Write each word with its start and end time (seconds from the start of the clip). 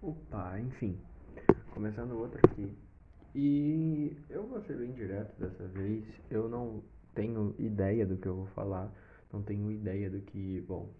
Opa, 0.00 0.60
enfim, 0.60 0.96
começando 1.74 2.12
outro 2.12 2.38
aqui. 2.44 2.72
E 3.34 4.16
eu 4.30 4.46
vou 4.46 4.60
ser 4.62 4.76
bem 4.76 4.92
direto 4.92 5.36
dessa 5.40 5.66
vez. 5.66 6.04
Eu 6.30 6.48
não 6.48 6.84
tenho 7.16 7.52
ideia 7.58 8.06
do 8.06 8.16
que 8.16 8.28
eu 8.28 8.36
vou 8.36 8.46
falar, 8.46 8.92
não 9.32 9.42
tenho 9.42 9.72
ideia 9.72 10.08
do 10.08 10.20
que, 10.20 10.60
bom, 10.68 10.94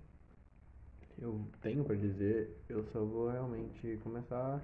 eu 1.17 1.47
tenho 1.63 1.85
para 1.85 1.95
dizer. 1.95 2.61
Eu 2.69 2.83
só 2.87 3.05
vou 3.05 3.31
realmente 3.31 3.99
começar 4.03 4.61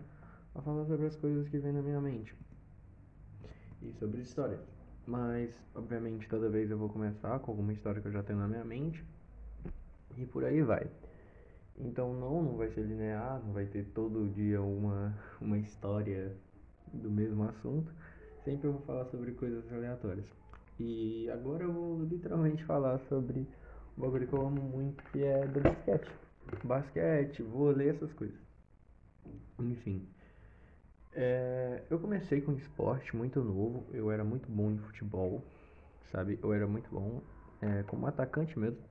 a 0.53 0.63
falar 0.63 0.85
sobre 0.87 1.07
as 1.07 1.15
coisas 1.15 1.49
que 1.49 1.59
vêm 1.59 1.73
na 1.73 1.83
minha 1.83 2.01
mente 2.01 2.35
e 3.83 3.93
sobre 4.01 4.21
história. 4.21 4.59
Mas, 5.07 5.55
obviamente, 5.77 6.29
toda 6.29 6.49
vez 6.49 6.69
eu 6.73 6.79
vou 6.79 6.89
começar 6.89 7.39
com 7.39 7.53
alguma 7.53 7.73
história 7.73 8.03
que 8.03 8.09
eu 8.09 8.13
já 8.13 8.23
tenho 8.25 8.41
na 8.41 8.49
minha 8.49 8.65
mente 8.65 9.05
e 10.17 10.27
por 10.27 10.45
aí 10.45 10.61
vai. 10.61 10.91
Então 11.79 12.15
não, 12.15 12.43
não 12.43 12.57
vai 12.57 12.71
ser 12.71 12.83
linear, 12.83 13.43
não 13.45 13.53
vai 13.53 13.67
ter 13.67 13.85
todo 13.93 14.29
dia 14.29 14.63
uma, 14.63 15.17
uma 15.41 15.59
história 15.59 16.37
do 16.93 17.11
mesmo 17.11 17.45
assunto. 17.45 17.93
Sempre 18.45 18.69
eu 18.69 18.73
vou 18.73 18.83
falar 18.83 19.07
sobre 19.07 19.33
coisas 19.33 19.71
aleatórias. 19.73 20.27
E 20.79 21.29
agora 21.31 21.65
eu 21.65 21.73
vou 21.73 22.03
literalmente 22.03 22.65
falar 22.67 22.99
sobre 23.09 23.49
um 23.97 24.03
bagulho 24.03 24.27
que 24.27 24.33
eu 24.33 24.47
amo 24.47 24.61
muito, 24.61 25.03
que 25.11 25.23
é 25.23 25.47
do 25.47 25.61
basquete. 25.61 26.11
Basquete, 26.63 27.43
vôlei, 27.43 27.89
essas 27.89 28.13
coisas. 28.13 28.39
Enfim. 29.59 30.07
É, 31.13 31.83
eu 31.89 31.99
comecei 31.99 32.41
com 32.41 32.53
esporte 32.53 33.17
muito 33.17 33.41
novo, 33.43 33.87
eu 33.93 34.11
era 34.11 34.25
muito 34.25 34.51
bom 34.51 34.73
em 34.73 34.79
futebol, 34.79 35.45
sabe? 36.11 36.39
Eu 36.43 36.53
era 36.53 36.67
muito 36.67 36.91
bom 36.91 37.23
é, 37.63 37.83
como 37.85 38.07
atacante 38.07 38.59
mesmo. 38.59 38.83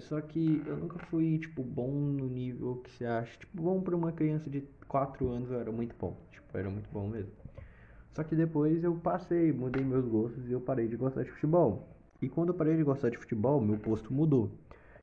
Só 0.00 0.20
que 0.20 0.62
eu 0.66 0.76
nunca 0.76 0.98
fui, 1.06 1.38
tipo, 1.38 1.62
bom 1.62 1.90
no 1.90 2.26
nível 2.26 2.76
que 2.84 2.90
você 2.90 3.06
acha. 3.06 3.38
Tipo, 3.38 3.62
bom 3.62 3.80
pra 3.80 3.96
uma 3.96 4.12
criança 4.12 4.50
de 4.50 4.62
4 4.86 5.28
anos 5.28 5.50
eu 5.50 5.58
era 5.58 5.72
muito 5.72 5.94
bom. 5.98 6.16
Tipo, 6.30 6.58
era 6.58 6.68
muito 6.68 6.88
bom 6.90 7.08
mesmo. 7.08 7.32
Só 8.12 8.22
que 8.22 8.34
depois 8.34 8.84
eu 8.84 8.94
passei, 8.96 9.52
mudei 9.52 9.82
meus 9.82 10.04
gostos 10.04 10.46
e 10.48 10.52
eu 10.52 10.60
parei 10.60 10.88
de 10.88 10.96
gostar 10.96 11.22
de 11.22 11.30
futebol. 11.30 11.88
E 12.20 12.28
quando 12.28 12.48
eu 12.48 12.54
parei 12.54 12.76
de 12.76 12.82
gostar 12.82 13.10
de 13.10 13.16
futebol, 13.16 13.60
meu 13.60 13.78
posto 13.78 14.12
mudou. 14.12 14.50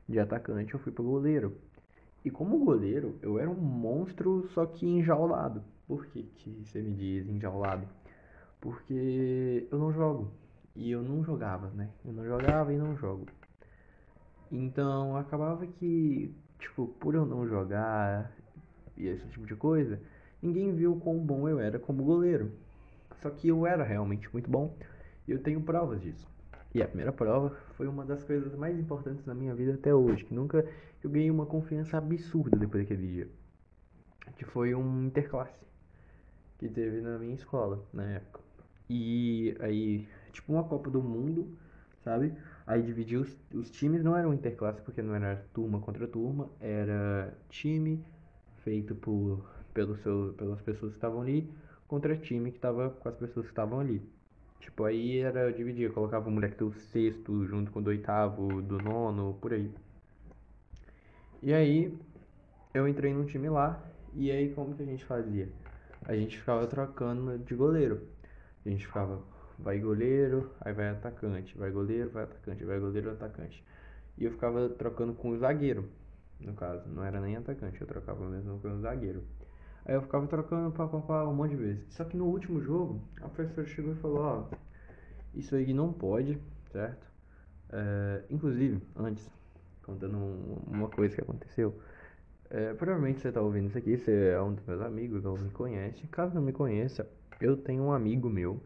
De 0.08 0.19
atacante 0.19 0.73
eu 0.73 0.80
fui 0.80 0.91
para 0.91 1.03
goleiro. 1.03 1.58
E 2.23 2.30
como 2.30 2.63
goleiro, 2.63 3.17
eu 3.22 3.39
era 3.39 3.50
um 3.50 3.56
monstro, 3.56 4.47
só 4.50 4.66
que 4.66 4.86
enjaulado. 4.86 5.63
Por 5.88 6.06
que, 6.08 6.23
que 6.23 6.50
você 6.63 6.81
me 6.81 6.94
diz 6.94 7.28
enjaulado? 7.28 7.88
Porque 8.59 9.67
eu 9.72 9.80
não 9.80 9.91
jogo. 9.91 10.31
E 10.75 10.91
eu 10.91 11.02
não 11.02 11.23
jogava, 11.23 11.69
né? 11.69 11.89
Eu 12.03 12.11
não 12.11 12.25
jogava 12.25 12.73
e 12.73 12.78
não 12.78 12.95
jogo. 12.97 13.28
Então 14.56 15.17
acabava 15.17 15.67
que, 15.67 16.34
tipo, 16.59 16.88
por 16.88 17.14
eu 17.14 17.25
não 17.25 17.45
jogar 17.45 18.31
e 18.95 19.06
esse 19.08 19.28
tipo 19.28 19.45
de 19.45 19.56
coisa, 19.56 20.00
ninguém 20.42 20.73
viu 20.73 20.95
quão 20.95 21.17
bom 21.20 21.50
eu 21.50 21.59
era 21.59 21.78
como 21.78 22.06
goleiro. 22.06 22.53
Só 23.22 23.30
que 23.30 23.50
eu 23.50 23.67
era 23.67 23.84
realmente 23.84 24.31
muito 24.31 24.50
bom 24.50 24.73
e 25.28 25.31
eu 25.31 25.39
tenho 25.39 25.62
provas 25.62 26.02
disso. 26.02 26.25
E 26.73 26.81
a 26.81 26.88
primeira 26.88 27.12
prova 27.12 27.50
foi 27.75 27.86
uma 27.88 28.06
das 28.06 28.23
coisas 28.23 28.56
mais 28.56 28.80
importantes 28.80 29.25
da 29.25 29.34
minha 29.34 29.53
vida 29.53 29.73
até 29.73 29.94
hoje, 29.94 30.23
que 30.23 30.34
nunca 30.34 30.66
eu 31.03 31.09
ganhei 31.09 31.30
uma 31.30 31.45
confiança 31.45 31.97
absurda 31.97 32.58
depois 32.58 32.84
daquele 32.84 33.08
dia. 33.08 33.28
Que 34.38 34.45
foi 34.45 34.73
um 34.73 35.06
interclasse 35.06 35.66
que 36.58 36.69
teve 36.69 37.02
na 37.02 37.17
minha 37.19 37.36
escola 37.36 37.84
na 37.94 38.03
época. 38.03 38.40
E 38.90 39.56
aí, 39.59 40.08
tipo 40.31 40.53
uma 40.53 40.64
Copa 40.64 40.90
do 40.90 41.02
Mundo, 41.02 41.58
sabe? 42.03 42.34
Aí 42.67 42.81
dividiu 42.81 43.21
os, 43.21 43.38
os 43.53 43.69
times, 43.69 44.03
não 44.03 44.17
eram 44.17 44.33
interclasse 44.33 44.81
porque 44.81 45.02
não 45.02 45.13
era 45.13 45.45
turma 45.53 45.80
contra 45.80 46.08
turma, 46.08 46.49
era 46.59 47.38
time 47.49 48.03
feito 48.63 48.95
por 48.95 49.45
pelo 49.73 49.95
seu, 49.97 50.33
pelas 50.38 50.61
pessoas 50.61 50.94
que 50.94 50.97
estavam 50.97 51.22
ali 51.22 51.52
contra 51.88 52.16
time 52.17 52.49
que 52.49 52.57
estava 52.57 52.89
com 52.89 53.09
as 53.09 53.16
pessoas 53.16 53.45
que 53.45 53.52
estavam 53.52 53.80
ali. 53.80 54.02
Tipo, 54.59 54.85
aí 54.85 55.19
era 55.19 55.52
dividir, 55.53 55.91
colocava 55.91 56.28
o 56.28 56.31
moleque 56.31 56.57
do 56.57 56.73
sexto 56.73 57.45
junto 57.45 57.72
com 57.72 57.79
o 57.79 57.81
do 57.84 57.90
oitavo, 57.90 58.62
do 58.62 58.79
nono, 58.79 59.38
por 59.40 59.53
aí. 59.53 59.72
E 61.44 61.53
aí 61.53 61.95
eu 62.73 62.88
entrei 62.88 63.13
num 63.13 63.25
time 63.25 63.50
lá, 63.50 63.84
e 64.13 64.31
aí 64.31 64.51
como 64.53 64.73
que 64.73 64.81
a 64.81 64.85
gente 64.85 65.06
fazia? 65.06 65.50
A 66.07 66.16
gente 66.16 66.40
ficava 66.40 66.66
trocando 66.66 67.38
de 67.38 67.53
goleiro. 67.53 68.07
A 68.66 68.69
gente 68.69 68.88
ficava 68.88 69.22
vai 69.57 69.79
goleiro, 69.79 70.51
aí 70.61 70.73
vai 70.73 70.89
atacante, 70.89 71.57
vai 71.57 71.71
goleiro, 71.71 72.09
vai 72.09 72.23
atacante, 72.23 72.63
vai 72.63 72.79
goleiro, 72.79 73.11
atacante. 73.11 73.63
E 74.17 74.25
eu 74.25 74.31
ficava 74.31 74.69
trocando 74.69 75.13
com 75.13 75.29
o 75.29 75.38
zagueiro, 75.38 75.89
no 76.39 76.53
caso, 76.53 76.88
não 76.89 77.03
era 77.03 77.19
nem 77.19 77.35
atacante, 77.35 77.79
eu 77.81 77.88
trocava 77.88 78.27
mesmo 78.27 78.59
com 78.59 78.69
o 78.69 78.79
zagueiro. 78.79 79.23
Aí 79.85 79.93
eu 79.95 80.01
ficava 80.01 80.25
trocando 80.27 80.71
pá, 80.71 80.88
pá, 80.88 80.99
pá, 80.99 81.23
um 81.25 81.33
monte 81.33 81.51
de 81.51 81.57
vezes. 81.57 81.85
Só 81.93 82.03
que 82.03 82.17
no 82.17 82.25
último 82.25 82.61
jogo, 82.61 83.01
a 83.21 83.29
professora 83.29 83.67
chegou 83.67 83.93
e 83.93 83.95
falou, 83.95 84.19
ó, 84.19 84.43
isso 85.33 85.55
aí 85.55 85.73
não 85.73 85.93
pode, 85.93 86.39
certo? 86.72 87.05
É, 87.69 88.23
inclusive, 88.29 88.81
antes, 88.95 89.29
contando 89.83 90.17
um, 90.17 90.57
uma 90.67 90.89
coisa 90.89 91.16
que 91.16 91.22
aconteceu, 91.22 91.79
é, 92.49 92.73
provavelmente 92.73 93.22
você 93.22 93.27
está 93.29 93.41
ouvindo 93.41 93.67
isso 93.67 93.77
aqui, 93.77 93.97
você 93.97 94.29
é 94.29 94.41
um 94.41 94.53
dos 94.53 94.66
meus 94.66 94.81
amigos, 94.81 95.23
não 95.23 95.37
me 95.37 95.49
conhece. 95.51 96.07
Caso 96.07 96.33
não 96.33 96.41
me 96.41 96.53
conheça, 96.53 97.07
eu 97.39 97.55
tenho 97.57 97.83
um 97.83 97.91
amigo 97.91 98.29
meu 98.29 98.61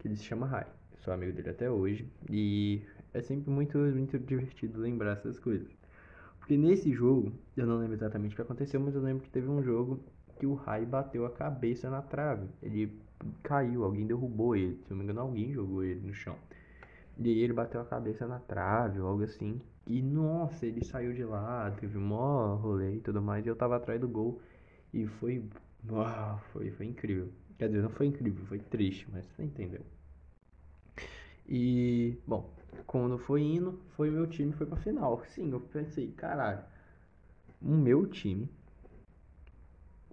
que 0.00 0.08
ele 0.08 0.16
se 0.16 0.24
chama 0.24 0.46
Rai. 0.46 0.66
Sou 0.98 1.12
amigo 1.14 1.32
dele 1.32 1.50
até 1.50 1.70
hoje 1.70 2.10
e 2.28 2.82
é 3.14 3.22
sempre 3.22 3.50
muito, 3.50 3.78
muito 3.78 4.18
divertido 4.18 4.80
lembrar 4.80 5.12
essas 5.12 5.38
coisas. 5.38 5.68
Porque 6.38 6.56
nesse 6.56 6.92
jogo, 6.92 7.32
eu 7.56 7.66
não 7.66 7.78
lembro 7.78 7.94
exatamente 7.94 8.32
o 8.32 8.36
que 8.36 8.42
aconteceu, 8.42 8.80
mas 8.80 8.94
eu 8.94 9.02
lembro 9.02 9.22
que 9.22 9.30
teve 9.30 9.48
um 9.48 9.62
jogo 9.62 10.00
que 10.38 10.46
o 10.46 10.54
Rai 10.54 10.84
bateu 10.86 11.24
a 11.26 11.30
cabeça 11.30 11.90
na 11.90 12.02
trave. 12.02 12.48
Ele 12.62 12.98
caiu, 13.42 13.84
alguém 13.84 14.06
derrubou 14.06 14.56
ele. 14.56 14.80
Se 14.84 14.90
não 14.90 14.96
me 14.98 15.04
engano, 15.04 15.20
alguém 15.20 15.52
jogou 15.52 15.84
ele 15.84 16.00
no 16.00 16.14
chão. 16.14 16.36
E 17.18 17.28
aí 17.28 17.38
ele 17.40 17.52
bateu 17.52 17.80
a 17.80 17.84
cabeça 17.84 18.26
na 18.26 18.38
trave 18.40 19.00
ou 19.00 19.06
algo 19.08 19.22
assim. 19.22 19.60
E 19.86 20.02
nossa, 20.02 20.66
ele 20.66 20.84
saiu 20.84 21.12
de 21.12 21.24
lá, 21.24 21.70
teve 21.78 21.98
maior 21.98 22.56
rolê 22.56 22.96
e 22.96 23.00
tudo 23.00 23.20
mais. 23.20 23.44
E 23.44 23.48
eu 23.48 23.56
tava 23.56 23.76
atrás 23.76 24.00
do 24.00 24.08
gol. 24.08 24.40
E 24.92 25.06
foi. 25.06 25.44
Uau, 25.88 26.40
foi, 26.52 26.70
foi 26.70 26.86
incrível. 26.86 27.30
Quer 27.60 27.68
dizer, 27.68 27.82
não 27.82 27.90
foi 27.90 28.06
incrível, 28.06 28.42
foi 28.46 28.58
triste, 28.58 29.06
mas 29.12 29.22
você 29.26 29.42
entendeu. 29.42 29.82
E, 31.46 32.16
bom, 32.26 32.50
quando 32.86 33.18
foi 33.18 33.42
indo, 33.42 33.78
foi 33.90 34.10
meu 34.10 34.26
time 34.26 34.50
foi 34.54 34.66
pra 34.66 34.78
final. 34.78 35.22
Sim, 35.26 35.52
eu 35.52 35.60
pensei, 35.60 36.10
caralho, 36.12 36.64
o 37.60 37.70
meu 37.70 38.06
time 38.06 38.48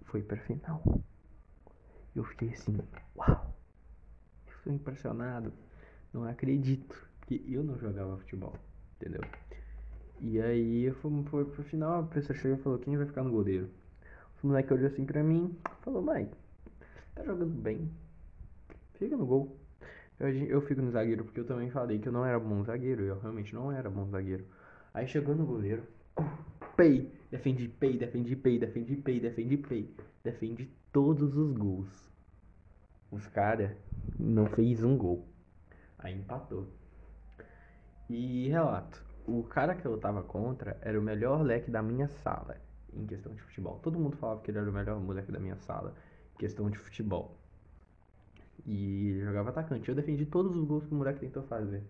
foi 0.02 0.20
pra 0.20 0.36
final. 0.36 0.82
Eu 2.14 2.22
fiquei 2.22 2.50
assim, 2.50 2.78
uau, 3.16 3.56
estou 4.46 4.70
impressionado, 4.70 5.50
não 6.12 6.24
acredito 6.24 7.08
que 7.26 7.42
eu 7.48 7.64
não 7.64 7.78
jogava 7.78 8.18
futebol, 8.18 8.54
entendeu? 8.96 9.22
E 10.20 10.38
aí 10.38 10.92
foi, 11.00 11.24
foi 11.30 11.44
pro 11.46 11.64
final, 11.64 12.02
a 12.02 12.06
pessoa 12.08 12.38
chegou 12.38 12.58
e 12.58 12.62
falou, 12.62 12.78
quem 12.78 12.94
vai 12.98 13.06
ficar 13.06 13.24
no 13.24 13.30
goleiro? 13.30 13.70
O 14.42 14.48
moleque 14.48 14.74
olhou 14.74 14.88
assim 14.88 15.06
pra 15.06 15.24
mim, 15.24 15.56
falou, 15.80 16.02
Mike, 16.02 16.36
tá 17.18 17.24
jogando 17.24 17.52
bem. 17.60 17.90
Fica 18.94 19.16
no 19.16 19.26
gol. 19.26 19.56
Eu, 20.18 20.28
eu 20.28 20.60
fico 20.62 20.80
no 20.80 20.90
zagueiro 20.90 21.24
porque 21.24 21.40
eu 21.40 21.46
também 21.46 21.70
falei 21.70 21.98
que 21.98 22.08
eu 22.08 22.12
não 22.12 22.24
era 22.24 22.38
bom 22.38 22.62
zagueiro. 22.64 23.02
Eu 23.02 23.18
realmente 23.18 23.54
não 23.54 23.70
era 23.72 23.90
bom 23.90 24.06
zagueiro. 24.08 24.44
Aí 24.94 25.06
chegou 25.06 25.34
no 25.34 25.44
goleiro. 25.44 25.82
Pei. 26.76 27.12
Defendi 27.30 27.68
pei, 27.68 27.98
defendi 27.98 28.34
pei, 28.34 28.58
defendi 28.58 28.96
pei, 28.96 29.20
defendi 29.20 29.56
pei. 29.56 29.94
Defendi 30.24 30.70
todos 30.92 31.36
os 31.36 31.52
gols. 31.52 32.08
Os 33.10 33.26
caras 33.26 33.70
não 34.18 34.46
fez 34.46 34.82
um 34.82 34.96
gol. 34.96 35.26
Aí 35.98 36.14
empatou. 36.14 36.66
E 38.08 38.48
relato. 38.48 39.04
O 39.26 39.42
cara 39.42 39.74
que 39.74 39.84
eu 39.84 39.98
tava 39.98 40.22
contra 40.22 40.78
era 40.80 40.98
o 40.98 41.02
melhor 41.02 41.42
leque 41.42 41.70
da 41.70 41.82
minha 41.82 42.08
sala 42.08 42.56
em 42.94 43.04
questão 43.06 43.34
de 43.34 43.42
futebol. 43.42 43.78
Todo 43.82 43.98
mundo 43.98 44.16
falava 44.16 44.40
que 44.40 44.50
ele 44.50 44.58
era 44.58 44.70
o 44.70 44.72
melhor 44.72 44.98
moleque 44.98 45.30
da 45.30 45.38
minha 45.38 45.56
sala 45.56 45.94
questão 46.38 46.70
de 46.70 46.78
futebol. 46.78 47.36
E 48.64 49.18
jogava 49.20 49.50
atacante. 49.50 49.88
Eu 49.88 49.94
defendi 49.94 50.24
todos 50.24 50.56
os 50.56 50.64
gols 50.64 50.84
que 50.86 50.92
o 50.92 50.96
moleque 50.96 51.20
tentou 51.20 51.42
fazer. 51.42 51.82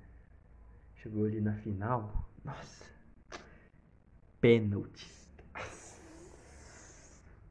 Chegou 0.97 1.27
ali 1.27 1.41
na 1.41 1.55
final. 1.55 2.29
Nossa. 2.45 2.85
Pênaltis. 4.41 5.29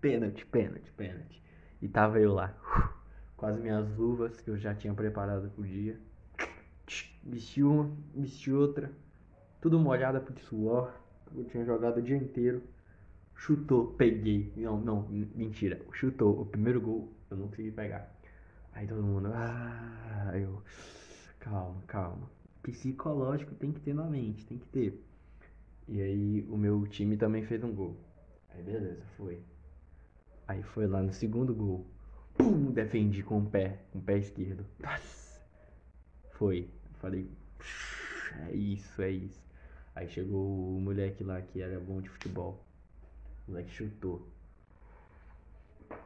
Pênalti, 0.02 0.46
pênalti, 0.46 0.92
pênalti. 0.92 1.44
E 1.82 1.88
tava 1.88 2.20
eu 2.20 2.34
lá. 2.34 2.56
Com 3.36 3.46
as 3.46 3.58
minhas 3.58 3.88
luvas 3.98 4.40
que 4.42 4.50
eu 4.50 4.58
já 4.58 4.74
tinha 4.74 4.94
preparado 4.94 5.50
pro 5.50 5.64
dia. 5.64 6.00
Vesti 7.24 7.62
uma, 7.64 7.92
vesti 8.16 8.52
outra. 8.52 8.92
Tudo 9.60 9.80
molhada 9.80 10.20
por 10.20 10.38
suor. 10.40 10.94
Eu 11.36 11.44
tinha 11.46 11.66
jogado 11.66 11.98
o 11.98 12.02
dia 12.02 12.16
inteiro 12.16 12.64
chutou, 13.38 13.94
peguei. 13.94 14.52
Não, 14.56 14.80
não, 14.80 15.08
mentira. 15.08 15.80
Chutou 15.94 16.42
o 16.42 16.46
primeiro 16.46 16.82
gol, 16.82 17.14
eu 17.30 17.38
não 17.38 17.48
consegui 17.48 17.72
pegar. 17.72 18.12
Aí 18.74 18.86
todo 18.86 19.02
mundo, 19.02 19.30
ah, 19.34 20.32
eu, 20.36 20.62
calma, 21.40 21.82
calma. 21.88 22.30
Psicológico 22.62 23.56
tem 23.56 23.72
que 23.72 23.80
ter 23.80 23.94
na 23.94 24.04
mente, 24.04 24.46
tem 24.46 24.58
que 24.58 24.68
ter. 24.68 25.04
E 25.88 26.02
aí 26.02 26.46
o 26.50 26.58
meu 26.58 26.86
time 26.88 27.16
também 27.16 27.44
fez 27.46 27.64
um 27.64 27.74
gol. 27.74 27.96
Aí 28.50 28.62
beleza, 28.62 29.02
foi. 29.16 29.42
Aí 30.48 30.62
foi 30.62 30.88
lá 30.88 31.02
no 31.02 31.14
segundo 31.14 31.56
gol. 31.56 31.86
Pum, 32.38 32.72
defendi 32.72 33.24
com 33.24 33.40
o 33.40 33.46
pé, 33.50 33.80
com 33.92 34.00
o 34.00 34.02
pé 34.02 34.18
esquerdo. 34.18 34.66
Foi. 36.32 36.70
Falei, 37.00 37.30
é 38.50 38.56
isso, 38.56 39.02
é 39.02 39.12
isso. 39.12 39.42
Aí 39.96 40.08
chegou 40.08 40.78
o 40.78 40.80
moleque 40.80 41.24
lá 41.24 41.42
que 41.42 41.62
era 41.62 41.80
bom 41.80 42.02
de 42.02 42.10
futebol. 42.10 42.67
O 43.48 43.52
moleque 43.52 43.72
chutou. 43.72 44.28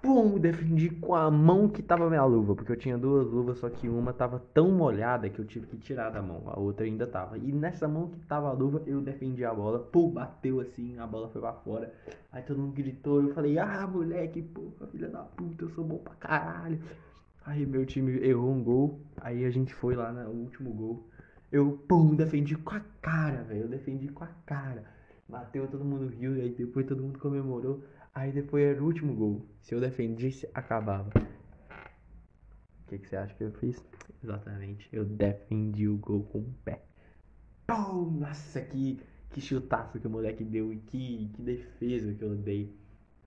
Pum, 0.02 0.40
defendi 0.40 0.90
com 0.90 1.16
a 1.16 1.30
mão 1.30 1.68
que 1.68 1.82
tava 1.82 2.10
minha 2.10 2.24
luva, 2.24 2.56
porque 2.56 2.72
eu 2.72 2.78
tinha 2.78 2.98
duas 2.98 3.28
luvas, 3.28 3.60
só 3.60 3.70
que 3.70 3.88
uma 3.88 4.14
tava 4.14 4.40
tão 4.54 4.72
molhada 4.72 5.30
que 5.30 5.40
eu 5.40 5.46
tive 5.46 5.68
que 5.68 5.78
tirar 5.78 6.10
da 6.10 6.22
mão, 6.22 6.44
a 6.48 6.60
outra 6.60 6.86
ainda 6.86 7.06
tava. 7.06 7.38
E 7.38 7.52
nessa 7.52 7.88
mão 7.88 8.10
que 8.10 8.20
tava 8.22 8.50
a 8.50 8.52
luva, 8.52 8.82
eu 8.86 9.02
defendi 9.02 9.46
a 9.46 9.54
bola, 9.54 9.80
pum, 9.80 10.10
bateu 10.10 10.60
assim, 10.60 10.98
a 10.98 11.06
bola 11.06 11.30
foi 11.30 11.42
pra 11.42 11.54
fora. 11.54 11.94
Aí 12.32 12.42
todo 12.44 12.60
mundo 12.60 12.74
gritou, 12.74 13.22
eu 13.22 13.34
falei, 13.34 13.60
ah, 13.60 13.88
moleque, 13.88 14.42
porra, 14.42 14.88
filha 14.92 15.08
da 15.08 15.20
puta, 15.20 15.66
eu 15.66 15.70
sou 15.70 15.84
bom 15.84 15.98
pra 15.98 16.16
caralho. 16.16 16.80
Aí 17.46 17.66
meu 17.66 17.86
time 17.86 18.20
errou 18.26 18.52
um 18.52 18.64
gol, 18.64 19.00
aí 19.18 19.46
a 19.46 19.52
gente 19.52 19.74
foi 19.74 19.96
lá 19.96 20.12
no 20.12 20.30
último 20.30 20.72
gol. 20.72 21.08
Eu, 21.52 21.84
pum, 21.88 22.16
defendi 22.16 22.56
com 22.56 22.76
a 22.76 22.82
cara, 23.02 23.44
velho, 23.44 23.62
eu 23.62 23.68
defendi 23.68 24.08
com 24.08 24.24
a 24.24 24.30
cara. 24.46 24.84
Bateu, 25.32 25.66
todo 25.66 25.86
mundo 25.86 26.08
riu, 26.08 26.34
aí 26.34 26.50
depois 26.50 26.86
todo 26.86 27.02
mundo 27.02 27.18
comemorou. 27.18 27.82
Aí 28.14 28.34
depois 28.34 28.66
era 28.66 28.84
o 28.84 28.86
último 28.86 29.16
gol. 29.16 29.46
Se 29.62 29.74
eu 29.74 29.80
defendisse, 29.80 30.46
acabava. 30.54 31.10
O 32.82 32.90
que, 32.90 33.00
que 33.00 33.08
você 33.08 33.16
acha 33.16 33.34
que 33.36 33.46
eu 33.46 33.52
fiz? 33.54 33.82
Exatamente. 34.22 34.90
Eu 34.92 35.06
defendi 35.06 35.88
o 35.88 35.98
gol 35.98 36.24
com 36.24 36.40
o 36.40 36.54
pé. 36.66 36.84
Pum! 37.66 38.18
Nossa, 38.20 38.60
que, 38.60 39.00
que 39.30 39.40
chutaço 39.40 40.02
que 40.02 40.06
o 40.06 40.10
moleque 40.10 40.44
deu 40.44 40.74
e 40.74 40.78
que, 40.80 41.32
que 41.34 41.42
defesa 41.42 42.14
que 42.14 42.26
eu 42.26 42.36
dei. 42.36 42.76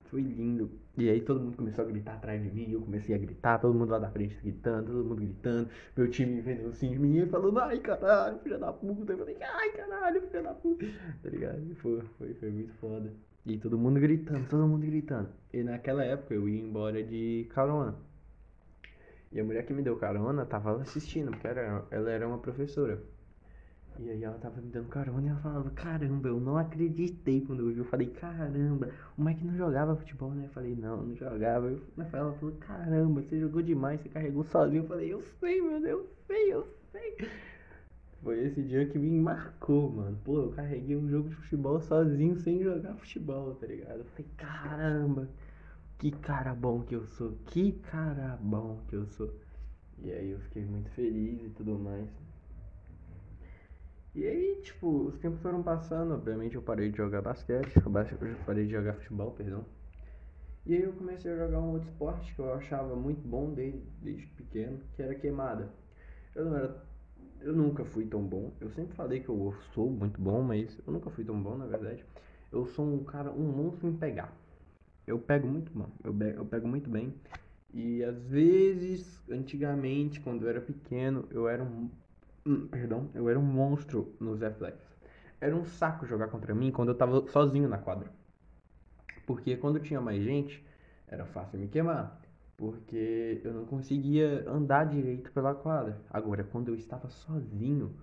Foi 0.05 0.21
lindo. 0.21 0.71
E 0.97 1.09
aí 1.09 1.21
todo 1.21 1.41
mundo 1.41 1.57
começou 1.57 1.85
a 1.85 1.89
gritar 1.89 2.15
atrás 2.15 2.43
de 2.43 2.51
mim. 2.51 2.71
Eu 2.71 2.81
comecei 2.81 3.15
a 3.15 3.19
gritar, 3.19 3.59
todo 3.59 3.75
mundo 3.75 3.91
lá 3.91 3.99
da 3.99 4.11
frente 4.11 4.37
gritando, 4.43 4.93
todo 4.93 5.05
mundo 5.05 5.17
gritando. 5.17 5.69
Meu 5.97 6.11
time 6.11 6.41
vendo 6.41 6.69
assim 6.69 6.91
de 6.91 6.99
mim 6.99 7.27
falando, 7.27 7.59
ai 7.59 7.79
caralho, 7.81 8.39
filha 8.39 8.59
da 8.59 8.73
puta. 8.73 9.13
Eu 9.13 9.19
falei, 9.19 9.37
ai 9.41 9.71
caralho, 9.73 10.21
filha 10.23 10.43
da 10.43 10.55
puta. 10.55 10.87
Tá 11.23 11.31
ligado? 11.31 11.75
Foi, 11.77 12.03
foi, 12.19 12.35
foi 12.35 12.51
muito 12.51 12.73
foda. 12.75 13.13
E 13.47 13.59
todo 13.59 13.77
mundo 13.77 14.01
gritando, 14.01 14.49
todo 14.49 14.67
mundo 14.67 14.87
gritando. 14.87 15.29
E 15.53 15.63
naquela 15.63 16.05
época 16.05 16.35
eu 16.35 16.49
ia 16.49 16.63
embora 16.63 17.03
de 17.03 17.47
carona. 17.51 17.95
E 19.31 19.41
a 19.41 19.45
mulher 19.45 19.67
que 19.67 19.73
me 19.73 19.83
deu 19.83 19.97
carona 19.97 20.47
tava 20.47 20.81
assistindo, 20.81 21.33
porque 21.33 21.49
era, 21.49 21.85
ela 21.91 22.11
era 22.11 22.27
uma 22.27 22.39
professora. 22.39 23.03
E 23.99 24.11
aí 24.11 24.25
ela 24.25 24.37
tava 24.39 24.61
me 24.61 24.71
dando 24.71 24.89
carona 24.89 25.27
e 25.27 25.31
ela 25.31 25.39
falava, 25.39 25.71
caramba, 25.71 26.29
eu 26.29 26.41
não 26.41 26.57
acreditei 26.57 27.41
quando 27.41 27.61
eu 27.61 27.73
vi. 27.73 27.79
Eu 27.79 27.85
falei, 27.85 28.09
caramba, 28.09 28.91
o 29.17 29.23
Mike 29.23 29.45
não 29.45 29.57
jogava 29.57 29.95
futebol, 29.95 30.33
né? 30.33 30.47
Eu 30.47 30.51
falei, 30.51 30.75
não, 30.75 31.05
não 31.05 31.15
jogava. 31.15 31.69
Eu, 31.69 31.81
ela 31.97 32.33
falou, 32.33 32.55
caramba, 32.57 33.23
você 33.23 33.39
jogou 33.39 33.63
demais, 33.63 34.01
você 34.01 34.09
carregou 34.09 34.43
sozinho. 34.45 34.83
Eu 34.83 34.89
falei, 34.89 35.13
eu 35.13 35.23
sei, 35.39 35.63
meu 35.63 35.81
Deus, 35.81 36.01
eu 36.01 36.09
sei, 36.27 36.53
eu 36.53 36.69
sei. 36.91 37.29
Foi 38.23 38.43
esse 38.43 38.63
dia 38.63 38.87
que 38.87 38.99
me 38.99 39.11
marcou, 39.21 39.91
mano. 39.91 40.19
Pô, 40.25 40.41
eu 40.41 40.51
carreguei 40.51 40.97
um 40.97 41.09
jogo 41.09 41.29
de 41.29 41.37
futebol 41.37 41.79
sozinho 41.81 42.37
sem 42.37 42.63
jogar 42.63 42.95
futebol, 42.95 43.55
tá 43.55 43.67
ligado? 43.67 43.99
Eu 43.99 44.05
falei, 44.07 44.27
caramba, 44.37 45.29
que 45.99 46.11
cara 46.11 46.55
bom 46.55 46.81
que 46.81 46.95
eu 46.95 47.07
sou, 47.07 47.33
que 47.47 47.73
cara 47.73 48.39
bom 48.41 48.81
que 48.89 48.97
eu 48.97 49.07
sou. 49.07 49.31
E 50.03 50.11
aí 50.11 50.31
eu 50.31 50.41
fiquei 50.41 50.65
muito 50.65 50.91
feliz 50.91 51.45
e 51.45 51.51
tudo 51.51 51.79
mais. 51.79 52.24
E 54.15 54.27
aí, 54.27 54.61
tipo, 54.63 55.09
os 55.09 55.19
tempos 55.19 55.41
foram 55.41 55.63
passando, 55.63 56.15
obviamente 56.15 56.55
eu 56.55 56.63
parei 56.63 56.91
de 56.91 56.97
jogar 56.97 57.21
basquete, 57.23 57.75
eu 57.77 58.45
parei 58.47 58.67
de 58.67 58.73
jogar 58.73 58.95
futebol, 58.95 59.33
perdão. 59.33 59.65
E 60.65 60.75
aí 60.75 60.83
eu 60.83 60.93
comecei 60.93 61.33
a 61.33 61.37
jogar 61.37 61.61
um 61.61 61.73
outro 61.73 61.89
esporte 61.89 62.35
que 62.35 62.41
eu 62.41 62.55
achava 62.55 62.95
muito 62.97 63.27
bom 63.27 63.53
desde, 63.53 63.81
desde 64.01 64.27
pequeno, 64.29 64.81
que 64.95 65.03
era 65.03 65.15
queimada. 65.15 65.69
Eu 66.35 66.45
não 66.47 66.57
era 66.57 66.85
eu 67.45 67.53
nunca 67.55 67.85
fui 67.85 68.07
tão 68.07 68.23
bom. 68.23 68.53
Eu 68.61 68.71
sempre 68.71 68.97
falei 68.97 69.21
que 69.21 69.29
eu 69.29 69.55
sou 69.75 69.91
muito 69.91 70.21
bom, 70.21 70.43
mas 70.43 70.81
eu 70.87 70.93
nunca 70.93 71.11
fui 71.11 71.25
tão 71.25 71.41
bom, 71.41 71.57
na 71.57 71.67
verdade. 71.67 72.05
Eu 72.51 72.67
sou 72.67 72.87
um 72.87 73.05
cara, 73.05 73.31
um 73.31 73.53
monstro 73.53 73.89
em 73.89 73.97
pegar. 73.97 74.35
Eu 75.07 75.19
pego 75.19 75.47
muito 75.47 75.71
bom, 75.73 75.89
eu, 76.03 76.17
eu 76.35 76.47
pego 76.47 76.67
muito 76.67 76.89
bem. 76.89 77.13
E 77.73 78.03
às 78.03 78.19
vezes, 78.27 79.21
antigamente, 79.29 80.21
quando 80.21 80.45
eu 80.45 80.49
era 80.49 80.61
pequeno, 80.61 81.29
eu 81.31 81.47
era 81.47 81.63
um. 81.63 81.91
Hum, 82.47 82.67
perdão, 82.69 83.11
eu 83.15 83.29
era 83.29 83.39
um 83.39 83.43
monstro 83.43 84.15
nos 84.21 84.41
reflexos. 84.41 84.97
Era 85.41 85.55
um 85.55 85.65
saco 85.65 86.07
jogar 86.07 86.29
contra 86.29 86.55
mim 86.55 86.71
quando 86.71 86.91
eu 86.91 86.95
tava 86.95 87.27
sozinho 87.29 87.69
na 87.69 87.79
quadra. 87.79 88.11
Porque 89.27 89.57
quando 89.57 89.81
tinha 89.81 90.01
mais 90.01 90.23
gente, 90.23 90.65
era 91.09 91.25
fácil 91.25 91.59
me 91.59 91.69
queimar 91.69 92.21
porque 92.57 93.41
eu 93.45 93.53
não 93.53 93.65
conseguia 93.65 94.49
andar 94.49 94.87
direito 94.87 95.31
pela 95.33 95.55
quadra. 95.55 96.01
Agora, 96.11 96.45
quando 96.45 96.69
eu 96.69 96.75
estava 96.75 97.09
sozinho, 97.09 97.95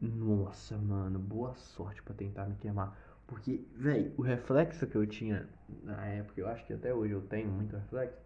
nossa, 0.00 0.76
mano, 0.76 1.18
boa 1.18 1.54
sorte 1.54 2.02
para 2.02 2.14
tentar 2.14 2.46
me 2.46 2.56
queimar. 2.56 2.96
Porque, 3.26 3.64
velho, 3.74 4.12
o 4.16 4.22
reflexo 4.22 4.86
que 4.86 4.96
eu 4.96 5.06
tinha 5.06 5.48
na 5.82 6.06
época, 6.06 6.40
eu 6.40 6.48
acho 6.48 6.64
que 6.66 6.72
até 6.72 6.94
hoje 6.94 7.12
eu 7.12 7.22
tenho 7.22 7.50
muito 7.50 7.76
reflexo, 7.76 8.18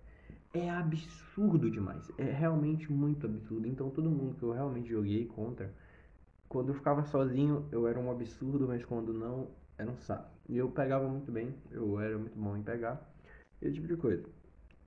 é 0.53 0.71
absurdo 0.71 1.71
demais. 1.71 2.11
É 2.19 2.25
realmente 2.25 2.91
muito 2.93 3.27
absurdo. 3.27 3.67
Então, 3.67 3.91
todo 3.91 4.11
mundo 4.11 4.35
que 4.37 4.43
eu 4.43 4.53
realmente 4.53 4.89
joguei 4.89 5.27
contra, 5.27 5.73
quando 6.49 6.69
eu 6.69 6.75
ficava 6.75 7.05
sozinho, 7.05 7.67
eu 7.73 7.87
era 7.87 7.99
um 7.99 8.11
absurdo, 8.11 8.67
mas 8.69 8.85
quando 8.85 9.13
não, 9.13 9.49
era 9.79 9.91
um 9.91 9.97
saco. 9.99 10.31
E 10.49 10.57
eu 10.57 10.71
pegava 10.71 11.09
muito 11.09 11.31
bem, 11.33 11.55
eu 11.71 11.99
era 12.01 12.19
muito 12.19 12.39
bom 12.39 12.57
em 12.57 12.63
pegar, 12.63 13.01
esse 13.61 13.75
tipo 13.75 13.87
de 13.87 13.97
coisa. 13.97 14.25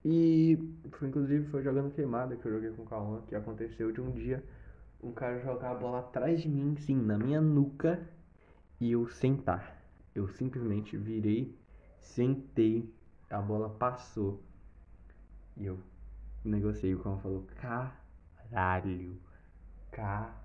E 0.04 0.60
foi, 0.92 1.08
inclusive 1.08 1.48
foi 1.48 1.64
jogando 1.64 1.92
queimada 1.92 2.36
que 2.36 2.46
eu 2.46 2.52
joguei 2.52 2.70
com 2.72 2.84
o 2.84 2.86
Cauã, 2.86 3.22
que 3.28 3.36
aconteceu 3.36 3.92
de 3.92 4.00
um 4.00 4.12
dia 4.12 4.44
um 5.06 5.12
cara 5.12 5.40
jogar 5.40 5.72
a 5.72 5.76
bola 5.76 6.00
atrás 6.00 6.42
de 6.42 6.50
mim, 6.50 6.76
sim, 6.78 6.96
na 6.96 7.18
minha 7.18 7.40
nuca, 7.40 8.00
e 8.80 8.92
eu 8.92 9.08
sentar. 9.08 9.80
Eu 10.14 10.28
simplesmente 10.28 10.98
virei, 10.98 11.56
sentei, 12.00 12.92
a 13.30 13.40
bola 13.42 13.70
passou. 13.70 14.42
E 15.58 15.66
eu 15.66 15.80
negociei, 16.44 16.94
o 16.96 17.00
Cauã 17.00 17.18
falou, 17.20 17.46
caralho, 17.56 19.18
caralho. 19.92 20.36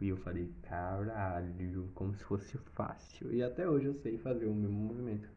E 0.00 0.08
eu 0.08 0.16
falei, 0.18 0.52
caralho, 0.62 1.90
como 1.94 2.14
se 2.14 2.24
fosse 2.24 2.58
fácil. 2.74 3.32
E 3.34 3.42
até 3.42 3.68
hoje 3.68 3.86
eu 3.86 3.94
sei 3.94 4.18
fazer 4.18 4.46
o 4.46 4.54
mesmo 4.54 4.76
movimento 4.76 5.28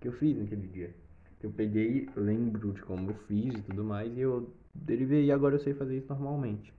que 0.00 0.08
eu 0.08 0.12
fiz 0.12 0.36
naquele 0.36 0.68
dia 0.68 0.94
eu 1.42 1.50
peguei, 1.52 2.08
lembro 2.16 2.72
de 2.72 2.82
como 2.82 3.10
eu 3.10 3.14
fiz 3.14 3.54
e 3.54 3.62
tudo 3.62 3.84
mais, 3.84 4.16
e 4.16 4.20
eu 4.20 4.52
derivei 4.74 5.26
e 5.26 5.32
agora 5.32 5.54
eu 5.54 5.60
sei 5.60 5.74
fazer 5.74 5.96
isso 5.98 6.08
normalmente. 6.08 6.72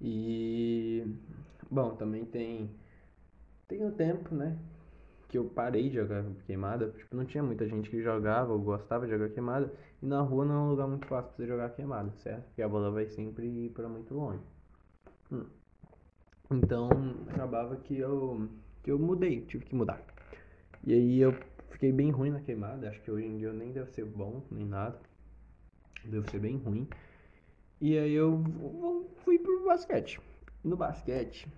E 0.00 1.04
bom, 1.70 1.94
também 1.96 2.24
tem 2.24 2.70
tem 3.68 3.84
o 3.86 3.92
tempo, 3.92 4.34
né, 4.34 4.58
que 5.34 5.38
eu 5.38 5.46
parei 5.46 5.88
de 5.88 5.96
jogar 5.96 6.24
queimada, 6.46 6.92
tipo, 6.96 7.16
não 7.16 7.24
tinha 7.24 7.42
muita 7.42 7.66
gente 7.66 7.90
que 7.90 8.00
jogava 8.00 8.52
ou 8.52 8.60
gostava 8.60 9.04
de 9.04 9.10
jogar 9.10 9.30
queimada, 9.30 9.68
e 10.00 10.06
na 10.06 10.20
rua 10.20 10.44
não 10.44 10.54
é 10.54 10.58
um 10.58 10.70
lugar 10.70 10.86
muito 10.86 11.08
fácil 11.08 11.32
pra 11.32 11.36
você 11.36 11.46
jogar 11.48 11.70
queimada, 11.70 12.12
certo? 12.18 12.44
Porque 12.44 12.62
a 12.62 12.68
bola 12.68 12.88
vai 12.92 13.06
sempre 13.08 13.44
ir 13.44 13.70
para 13.70 13.88
muito 13.88 14.14
longe. 14.14 14.44
Hum. 15.32 15.44
Então, 16.52 16.88
acabava 17.28 17.74
que 17.74 17.98
eu 17.98 18.48
que 18.84 18.92
eu 18.92 18.98
mudei, 18.98 19.40
tive 19.40 19.64
que 19.64 19.74
mudar. 19.74 20.00
E 20.84 20.92
aí 20.92 21.18
eu 21.18 21.34
Fiquei 21.70 21.90
bem 21.90 22.12
ruim 22.12 22.30
na 22.30 22.40
queimada, 22.40 22.88
acho 22.88 23.00
que 23.00 23.10
hoje 23.10 23.26
em 23.26 23.36
dia 23.36 23.48
eu 23.48 23.52
nem 23.52 23.72
devo 23.72 23.90
ser 23.90 24.04
bom, 24.04 24.46
nem 24.48 24.64
nada. 24.64 24.96
Devo 26.04 26.30
ser 26.30 26.38
bem 26.38 26.56
ruim. 26.56 26.86
E 27.80 27.98
aí 27.98 28.12
eu 28.12 28.44
fui 29.24 29.40
pro 29.40 29.64
basquete. 29.64 30.20
No 30.62 30.76
basquete, 30.76 31.48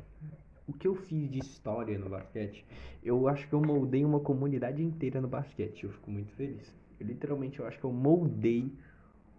o 0.68 0.72
que 0.72 0.88
eu 0.88 0.94
fiz 0.94 1.30
de 1.30 1.38
história 1.38 1.98
no 1.98 2.08
basquete, 2.08 2.64
eu 3.02 3.28
acho 3.28 3.48
que 3.48 3.54
eu 3.54 3.60
moldei 3.60 4.04
uma 4.04 4.20
comunidade 4.20 4.82
inteira 4.82 5.20
no 5.20 5.28
basquete. 5.28 5.84
Eu 5.84 5.90
fico 5.90 6.10
muito 6.10 6.32
feliz. 6.32 6.74
Eu, 6.98 7.06
literalmente, 7.06 7.60
eu 7.60 7.66
acho 7.66 7.78
que 7.78 7.84
eu 7.84 7.92
moldei 7.92 8.72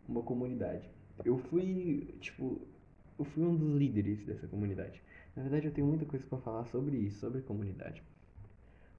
uma 0.07 0.22
comunidade. 0.22 0.89
Eu 1.25 1.38
fui, 1.38 2.15
tipo, 2.22 2.62
eu 3.19 3.25
fui 3.25 3.43
um 3.43 3.55
dos 3.55 3.75
líderes 3.75 4.25
dessa 4.25 4.48
comunidade. 4.48 5.01
Na 5.36 5.43
verdade, 5.43 5.67
eu 5.67 5.74
tenho 5.74 5.88
muita 5.88 6.05
coisa 6.05 6.25
para 6.25 6.38
falar 6.39 6.65
sobre 6.65 6.98
isso, 6.98 7.19
sobre 7.19 7.41
comunidade. 7.41 8.01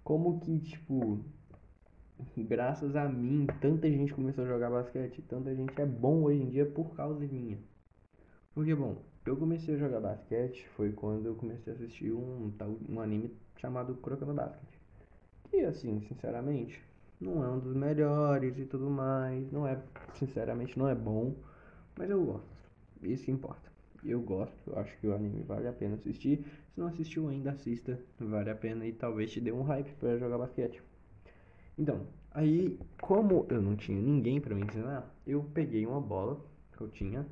Como 0.04 0.38
que, 0.40 0.58
tipo, 0.60 1.20
graças 2.36 2.94
a 2.94 3.08
mim, 3.08 3.46
tanta 3.60 3.90
gente 3.90 4.12
começou 4.12 4.44
a 4.44 4.48
jogar 4.48 4.70
basquete, 4.70 5.22
tanta 5.22 5.54
gente 5.54 5.80
é 5.80 5.86
bom 5.86 6.24
hoje 6.24 6.42
em 6.42 6.48
dia 6.48 6.66
por 6.66 6.94
causa 6.94 7.24
minha. 7.26 7.58
Porque, 8.54 8.74
bom, 8.74 9.02
eu 9.28 9.36
comecei 9.36 9.74
a 9.74 9.78
jogar 9.78 10.00
basquete 10.00 10.66
foi 10.76 10.90
quando 10.92 11.26
eu 11.26 11.34
comecei 11.34 11.72
a 11.72 11.76
assistir 11.76 12.12
um, 12.12 12.50
um 12.88 13.00
anime 13.00 13.30
chamado 13.56 13.94
Kuroko 13.96 14.24
Basket. 14.32 14.68
Que, 15.50 15.60
assim, 15.60 16.00
sinceramente, 16.00 16.82
não 17.20 17.44
é 17.44 17.48
um 17.48 17.58
dos 17.58 17.74
melhores 17.74 18.58
e 18.58 18.64
tudo 18.64 18.88
mais, 18.88 19.50
não 19.52 19.66
é, 19.66 19.78
sinceramente, 20.14 20.78
não 20.78 20.88
é 20.88 20.94
bom, 20.94 21.34
mas 21.96 22.08
eu 22.08 22.24
gosto, 22.24 22.48
isso 23.02 23.30
importa. 23.30 23.68
Eu 24.04 24.20
gosto, 24.20 24.78
acho 24.78 24.96
que 24.98 25.08
o 25.08 25.14
anime 25.14 25.42
vale 25.42 25.66
a 25.66 25.72
pena 25.72 25.96
assistir. 25.96 26.44
Se 26.72 26.80
não 26.80 26.86
assistiu 26.86 27.28
ainda, 27.28 27.50
assista, 27.50 27.98
vale 28.20 28.48
a 28.48 28.54
pena 28.54 28.86
e 28.86 28.92
talvez 28.92 29.32
te 29.32 29.40
dê 29.40 29.50
um 29.50 29.62
hype 29.62 29.90
para 29.96 30.16
jogar 30.16 30.38
basquete. 30.38 30.80
Então, 31.76 32.06
aí, 32.30 32.78
como 33.00 33.44
eu 33.50 33.60
não 33.60 33.74
tinha 33.74 34.00
ninguém 34.00 34.40
para 34.40 34.54
me 34.54 34.62
ensinar, 34.62 35.12
eu 35.26 35.44
peguei 35.52 35.84
uma 35.84 36.00
bola 36.00 36.40
que 36.76 36.80
eu 36.80 36.88
tinha 36.88 37.26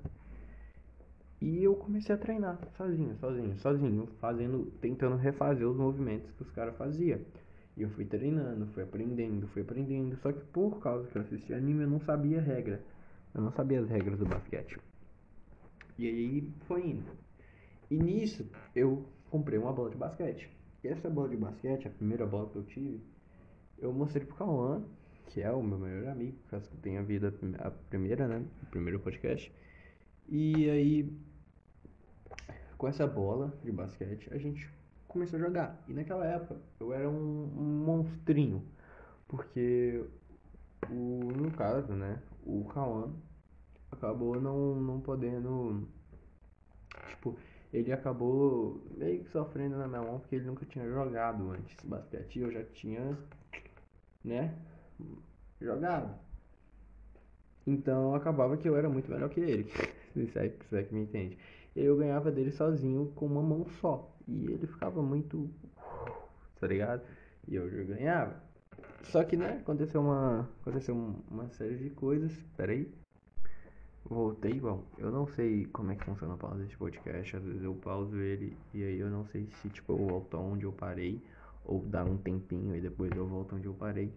e 1.40 1.62
eu 1.62 1.74
comecei 1.74 2.14
a 2.14 2.18
treinar 2.18 2.58
sozinho, 2.76 3.14
sozinho, 3.16 3.58
sozinho, 3.58 4.06
fazendo, 4.20 4.72
tentando 4.80 5.16
refazer 5.16 5.68
os 5.68 5.76
movimentos 5.76 6.30
que 6.32 6.42
os 6.42 6.50
caras 6.50 6.74
faziam. 6.76 7.20
E 7.76 7.82
eu 7.82 7.90
fui 7.90 8.06
treinando, 8.06 8.66
fui 8.68 8.82
aprendendo, 8.82 9.46
fui 9.48 9.60
aprendendo. 9.62 10.16
Só 10.16 10.32
que 10.32 10.40
por 10.46 10.80
causa 10.80 11.06
que 11.08 11.16
eu 11.16 11.22
assistia 11.22 11.56
anime, 11.58 11.82
eu 11.82 11.90
não 11.90 12.00
sabia 12.00 12.40
regra. 12.40 12.82
Eu 13.34 13.42
não 13.42 13.52
sabia 13.52 13.80
as 13.80 13.88
regras 13.88 14.18
do 14.18 14.24
basquete. 14.24 14.78
E 15.98 16.06
aí 16.06 16.52
foi 16.66 16.88
indo. 16.88 17.10
E 17.90 17.96
nisso 17.98 18.48
eu 18.74 19.04
comprei 19.30 19.58
uma 19.58 19.72
bola 19.72 19.90
de 19.90 19.96
basquete. 19.96 20.48
E 20.82 20.88
essa 20.88 21.10
bola 21.10 21.28
de 21.28 21.36
basquete, 21.36 21.86
a 21.86 21.90
primeira 21.90 22.26
bola 22.26 22.48
que 22.48 22.56
eu 22.56 22.64
tive, 22.64 23.00
eu 23.78 23.92
mostrei 23.92 24.24
pro 24.24 24.36
Cauã, 24.36 24.82
que 25.26 25.42
é 25.42 25.50
o 25.50 25.62
meu 25.62 25.78
melhor 25.78 26.12
amigo, 26.12 26.38
caso 26.48 26.70
que 26.70 26.76
tenha 26.78 27.02
vindo 27.02 27.26
a 27.58 27.70
primeira, 27.70 28.26
né? 28.26 28.42
O 28.62 28.66
primeiro 28.66 28.98
podcast. 29.00 29.52
E 30.28 30.68
aí, 30.70 31.12
com 32.76 32.88
essa 32.88 33.06
bola 33.06 33.52
de 33.64 33.72
basquete, 33.72 34.28
a 34.32 34.38
gente 34.38 34.68
começou 35.08 35.38
a 35.38 35.42
jogar. 35.42 35.82
E 35.88 35.92
naquela 35.92 36.26
época 36.26 36.60
eu 36.78 36.92
era 36.92 37.08
um, 37.08 37.52
um 37.56 37.84
monstrinho. 37.84 38.62
Porque 39.28 40.04
o, 40.90 41.32
no 41.36 41.50
caso, 41.52 41.92
né, 41.92 42.22
o 42.44 42.64
Kawan 42.66 43.12
acabou 43.90 44.40
não, 44.40 44.76
não 44.76 45.00
podendo. 45.00 45.88
Tipo, 47.08 47.36
ele 47.72 47.92
acabou 47.92 48.80
meio 48.96 49.24
que 49.24 49.30
sofrendo 49.30 49.76
na 49.76 49.88
minha 49.88 50.02
mão 50.02 50.20
porque 50.20 50.36
ele 50.36 50.46
nunca 50.46 50.64
tinha 50.66 50.86
jogado 50.88 51.50
antes 51.50 51.84
basquete. 51.84 52.38
Eu 52.40 52.52
já 52.52 52.62
tinha, 52.64 53.18
né, 54.24 54.54
jogado. 55.60 56.14
Então 57.66 58.14
acabava 58.14 58.56
que 58.56 58.68
eu 58.68 58.76
era 58.76 58.88
muito 58.88 59.10
melhor 59.10 59.28
que 59.28 59.40
ele. 59.40 59.70
Se 60.14 60.38
é, 60.38 60.50
se 60.70 60.76
é 60.76 60.82
que 60.82 60.94
me 60.94 61.02
entende. 61.02 61.36
Eu 61.76 61.96
ganhava 61.96 62.32
dele 62.32 62.50
sozinho 62.50 63.12
com 63.14 63.26
uma 63.26 63.42
mão 63.42 63.66
só. 63.80 64.10
E 64.26 64.46
ele 64.46 64.66
ficava 64.66 65.02
muito. 65.02 65.50
Tá 66.58 66.66
ligado? 66.66 67.02
E 67.46 67.54
eu 67.54 67.68
ganhava. 67.86 68.42
Só 69.04 69.22
que, 69.22 69.36
né, 69.36 69.58
aconteceu 69.60 70.00
uma. 70.00 70.48
Aconteceu 70.62 70.96
uma 71.30 71.48
série 71.50 71.76
de 71.76 71.90
coisas. 71.90 72.32
Pera 72.56 72.72
aí. 72.72 72.90
Voltei, 74.08 74.60
bom, 74.60 74.84
eu 74.98 75.10
não 75.10 75.26
sei 75.26 75.66
como 75.66 75.90
é 75.90 75.96
que 75.96 76.04
funciona 76.04 76.34
a 76.34 76.36
pausa 76.36 76.62
desse 76.62 76.76
podcast, 76.76 77.36
às 77.36 77.42
vezes 77.42 77.64
eu 77.64 77.74
pauso 77.74 78.16
ele 78.16 78.56
e 78.72 78.84
aí 78.84 79.00
eu 79.00 79.10
não 79.10 79.26
sei 79.26 79.48
se 79.60 79.68
tipo 79.68 79.94
eu 79.94 79.96
volto 79.96 80.36
onde 80.36 80.64
eu 80.64 80.70
parei 80.70 81.20
ou 81.64 81.80
dá 81.80 82.04
um 82.04 82.16
tempinho 82.16 82.76
e 82.76 82.80
depois 82.80 83.10
eu 83.16 83.26
volto 83.26 83.56
onde 83.56 83.66
eu 83.66 83.74
parei. 83.74 84.12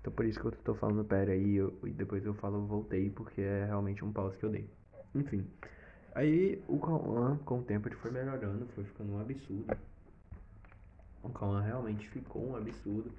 Então 0.00 0.12
por 0.12 0.24
isso 0.26 0.38
que 0.38 0.46
eu 0.46 0.52
tô 0.52 0.76
falando 0.76 1.04
pera 1.04 1.32
aí 1.32 1.56
eu, 1.56 1.76
e 1.82 1.90
depois 1.90 2.24
eu 2.24 2.34
falo 2.34 2.64
voltei 2.66 3.10
porque 3.10 3.40
é 3.40 3.64
realmente 3.64 4.04
um 4.04 4.12
pause 4.12 4.36
que 4.38 4.44
eu 4.44 4.50
dei. 4.50 4.70
Enfim, 5.12 5.44
Aí 6.14 6.62
o 6.68 6.78
Cauã, 6.78 7.38
com 7.38 7.60
o 7.60 7.62
tempo, 7.62 7.88
ele 7.88 7.96
foi 7.96 8.10
melhorando, 8.10 8.66
foi 8.74 8.84
ficando 8.84 9.12
um 9.14 9.20
absurdo. 9.20 9.76
O 11.22 11.30
Cauã 11.30 11.60
realmente 11.60 12.08
ficou 12.08 12.50
um 12.50 12.56
absurdo. 12.56 13.10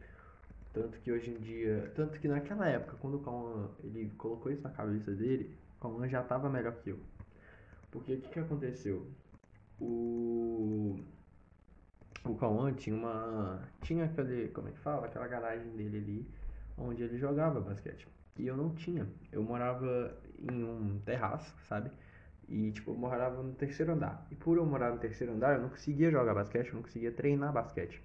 Tanto 0.73 0.99
que 0.99 1.11
hoje 1.11 1.31
em 1.31 1.39
dia. 1.39 1.91
Tanto 1.95 2.19
que 2.19 2.27
naquela 2.27 2.67
época, 2.67 2.97
quando 2.99 3.15
o 3.15 3.19
Cauã 3.19 3.69
ele 3.83 4.11
colocou 4.17 4.51
isso 4.51 4.63
na 4.63 4.69
cabeça 4.69 5.11
dele, 5.11 5.55
o 5.77 5.81
Cauã 5.81 6.07
já 6.07 6.21
tava 6.23 6.49
melhor 6.49 6.73
que 6.73 6.89
eu. 6.91 6.99
Porque 7.91 8.13
o 8.13 8.21
que, 8.21 8.29
que 8.29 8.39
aconteceu? 8.39 9.07
O. 9.79 10.99
O 12.25 12.35
Cauã 12.35 12.73
tinha 12.73 12.95
uma. 12.95 13.61
Tinha 13.81 14.05
aquele. 14.05 14.49
Como 14.49 14.67
é 14.67 14.71
que 14.71 14.79
fala? 14.79 15.07
Aquela 15.07 15.27
garagem 15.27 15.71
dele 15.75 15.97
ali 15.97 16.27
onde 16.77 17.03
ele 17.03 17.17
jogava 17.17 17.59
basquete. 17.59 18.07
E 18.37 18.47
eu 18.47 18.57
não 18.57 18.73
tinha. 18.73 19.07
Eu 19.31 19.43
morava 19.43 20.15
em 20.39 20.63
um 20.63 20.99
terraço, 21.05 21.53
sabe? 21.67 21.91
E, 22.47 22.71
tipo, 22.71 22.91
eu 22.91 22.95
morava 22.95 23.41
no 23.41 23.53
terceiro 23.53 23.93
andar. 23.93 24.27
E 24.29 24.35
por 24.35 24.57
eu 24.57 24.65
morar 24.65 24.91
no 24.91 24.97
terceiro 24.97 25.33
andar, 25.33 25.55
eu 25.55 25.61
não 25.61 25.69
conseguia 25.69 26.11
jogar 26.11 26.33
basquete, 26.33 26.67
eu 26.67 26.75
não 26.75 26.81
conseguia 26.81 27.11
treinar 27.11 27.53
basquete. 27.53 28.01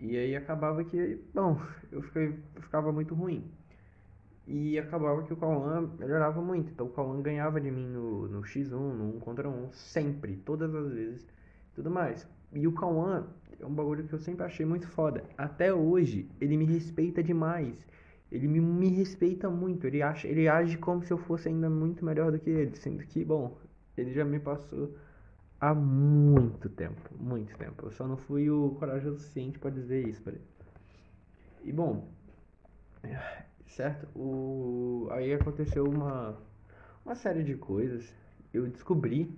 E 0.00 0.16
aí 0.16 0.34
acabava 0.34 0.82
que, 0.82 1.20
bom, 1.32 1.60
eu, 1.92 2.02
fiquei, 2.02 2.34
eu 2.56 2.62
ficava 2.62 2.92
muito 2.92 3.14
ruim. 3.14 3.48
E 4.46 4.76
acabava 4.78 5.22
que 5.22 5.32
o 5.32 5.36
Cauã 5.36 5.88
melhorava 5.98 6.42
muito. 6.42 6.72
Então 6.72 6.86
o 6.86 6.90
Cauã 6.90 7.22
ganhava 7.22 7.60
de 7.60 7.70
mim 7.70 7.86
no, 7.86 8.28
no 8.28 8.42
X1, 8.42 8.70
no 8.70 9.16
1 9.16 9.20
contra 9.20 9.48
1, 9.48 9.72
sempre, 9.72 10.36
todas 10.38 10.74
as 10.74 10.92
vezes, 10.92 11.26
tudo 11.74 11.90
mais. 11.90 12.28
E 12.52 12.66
o 12.66 12.72
Cauã 12.72 13.26
é 13.60 13.64
um 13.64 13.72
bagulho 13.72 14.04
que 14.04 14.12
eu 14.12 14.18
sempre 14.18 14.44
achei 14.44 14.66
muito 14.66 14.88
foda. 14.88 15.24
Até 15.38 15.72
hoje, 15.72 16.28
ele 16.40 16.56
me 16.56 16.64
respeita 16.64 17.22
demais. 17.22 17.86
Ele 18.32 18.48
me, 18.48 18.60
me 18.60 18.88
respeita 18.88 19.50
muito, 19.50 19.86
ele, 19.86 20.00
acha, 20.00 20.26
ele 20.26 20.48
age 20.48 20.78
como 20.78 21.04
se 21.04 21.12
eu 21.12 21.18
fosse 21.18 21.48
ainda 21.48 21.68
muito 21.68 22.02
melhor 22.02 22.32
do 22.32 22.38
que 22.38 22.48
ele, 22.48 22.74
sendo 22.76 23.04
que, 23.04 23.22
bom, 23.22 23.58
ele 23.94 24.10
já 24.14 24.24
me 24.24 24.40
passou 24.40 24.96
há 25.60 25.74
muito 25.74 26.70
tempo, 26.70 27.10
muito 27.20 27.54
tempo. 27.58 27.84
Eu 27.84 27.92
só 27.92 28.08
não 28.08 28.16
fui 28.16 28.48
o 28.48 28.70
corajoso 28.78 29.18
suficiente 29.18 29.58
para 29.58 29.70
dizer 29.70 30.08
isso 30.08 30.22
para 30.22 30.32
ele. 30.32 30.44
E 31.62 31.72
bom, 31.72 32.08
certo? 33.66 34.08
O, 34.18 35.08
aí 35.10 35.34
aconteceu 35.34 35.84
uma, 35.84 36.34
uma 37.04 37.14
série 37.14 37.44
de 37.44 37.54
coisas. 37.54 38.14
Eu 38.52 38.66
descobri 38.66 39.30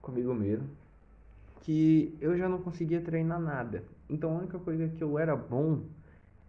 comigo 0.00 0.32
mesmo 0.32 0.68
que 1.62 2.16
eu 2.20 2.38
já 2.38 2.48
não 2.48 2.62
conseguia 2.62 3.00
treinar 3.00 3.40
nada. 3.40 3.82
Então 4.08 4.30
a 4.30 4.38
única 4.38 4.58
coisa 4.60 4.88
que 4.88 5.02
eu 5.02 5.18
era 5.18 5.34
bom 5.34 5.82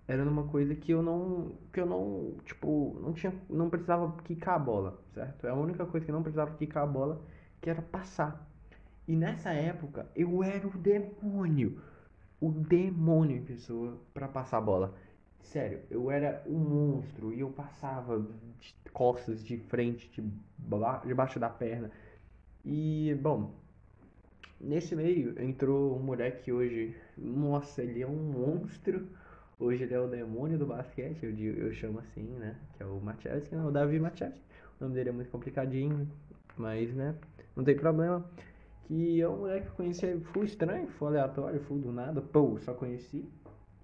era 0.08 0.24
numa 0.26 0.44
coisa 0.48 0.76
que 0.76 0.92
eu 0.92 1.02
não 1.02 1.52
que 1.72 1.80
eu 1.80 1.86
não 1.86 2.36
tipo 2.46 3.00
não 3.02 3.14
tinha 3.14 3.34
não 3.50 3.70
precisava 3.70 4.14
quicar 4.24 4.56
a 4.56 4.60
bola 4.60 5.00
certo? 5.14 5.48
É 5.48 5.50
a 5.50 5.56
única 5.56 5.86
coisa 5.86 6.06
que 6.06 6.12
não 6.12 6.22
precisava 6.22 6.56
quicar 6.56 6.84
a 6.84 6.88
bola 6.88 7.22
que 7.62 7.70
era 7.70 7.82
passar. 7.82 8.46
E 9.08 9.16
nessa 9.16 9.52
época 9.52 10.08
eu 10.16 10.44
era 10.44 10.68
o 10.68 10.72
demônio 10.72 11.82
o 12.42 12.52
demônio 12.52 13.38
em 13.38 13.44
pessoa 13.44 13.98
para 14.14 14.28
passar 14.28 14.58
a 14.58 14.62
bola. 14.62 14.94
Sério 15.42 15.82
eu 15.90 16.12
era 16.12 16.44
um 16.48 16.60
monstro 16.60 17.34
e 17.34 17.40
eu 17.40 17.50
passava 17.50 18.20
de 18.60 18.76
costas 18.92 19.44
de 19.44 19.58
frente 19.58 20.10
de 20.12 20.30
debaixo 21.06 21.40
da 21.40 21.50
perna. 21.50 21.92
E 22.66 23.18
bom 23.22 23.54
nesse 24.60 24.96
meio 24.96 25.42
entrou 25.42 25.96
um 25.98 26.00
moleque 26.00 26.52
hoje. 26.52 26.96
Nossa 27.18 27.82
ele 27.82 28.02
é 28.02 28.08
um 28.08 28.32
monstro 28.32 29.08
Hoje 29.64 29.86
ele 29.86 29.94
é 29.94 30.00
o 30.00 30.10
demônio 30.10 30.58
do 30.58 30.66
basquete, 30.66 31.24
eu, 31.24 31.32
eu 31.32 31.72
chamo 31.72 32.00
assim, 32.00 32.24
né? 32.38 32.54
Que 32.76 32.84
é 32.84 32.86
o 32.86 33.00
Machevski, 33.00 33.56
não, 33.56 33.68
o 33.68 33.72
Davi 33.72 33.98
Machevski. 33.98 34.44
O 34.78 34.84
nome 34.84 34.94
dele 34.94 35.08
é 35.08 35.12
muito 35.14 35.32
complicadinho, 35.32 36.06
mas, 36.58 36.94
né? 36.94 37.16
Não 37.56 37.64
tem 37.64 37.74
problema. 37.74 38.30
Que 38.84 39.22
é 39.22 39.30
um 39.30 39.38
moleque 39.38 39.68
que 39.68 39.72
eu 39.72 39.76
conheci, 39.76 40.20
foi 40.34 40.48
estranho, 40.48 40.90
foi 40.90 41.08
aleatório, 41.08 41.62
foi 41.62 41.80
do 41.80 41.94
nada, 41.94 42.22
pô, 42.22 42.60
só 42.60 42.74
conheci. 42.74 43.24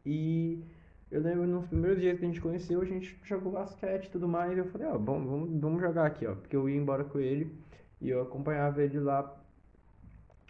E 0.05 0.61
eu 1.09 1.21
lembro 1.21 1.47
nos 1.47 1.65
primeiros 1.67 2.01
dias 2.01 2.19
que 2.19 2.25
a 2.25 2.27
gente 2.27 2.41
conheceu, 2.41 2.81
a 2.81 2.85
gente 2.85 3.17
jogou 3.23 3.53
basquete 3.53 4.07
e 4.07 4.09
tudo 4.09 4.27
mais. 4.27 4.57
E 4.57 4.59
eu 4.59 4.65
falei, 4.65 4.85
ó, 4.85 4.95
oh, 4.95 4.99
vamos, 4.99 5.29
vamos, 5.29 5.61
vamos 5.61 5.81
jogar 5.81 6.07
aqui, 6.07 6.27
ó. 6.27 6.35
Porque 6.35 6.57
eu 6.57 6.67
ia 6.67 6.75
embora 6.75 7.05
com 7.05 7.21
ele 7.21 7.55
e 8.01 8.09
eu 8.09 8.21
acompanhava 8.21 8.83
ele 8.83 8.99
lá 8.99 9.33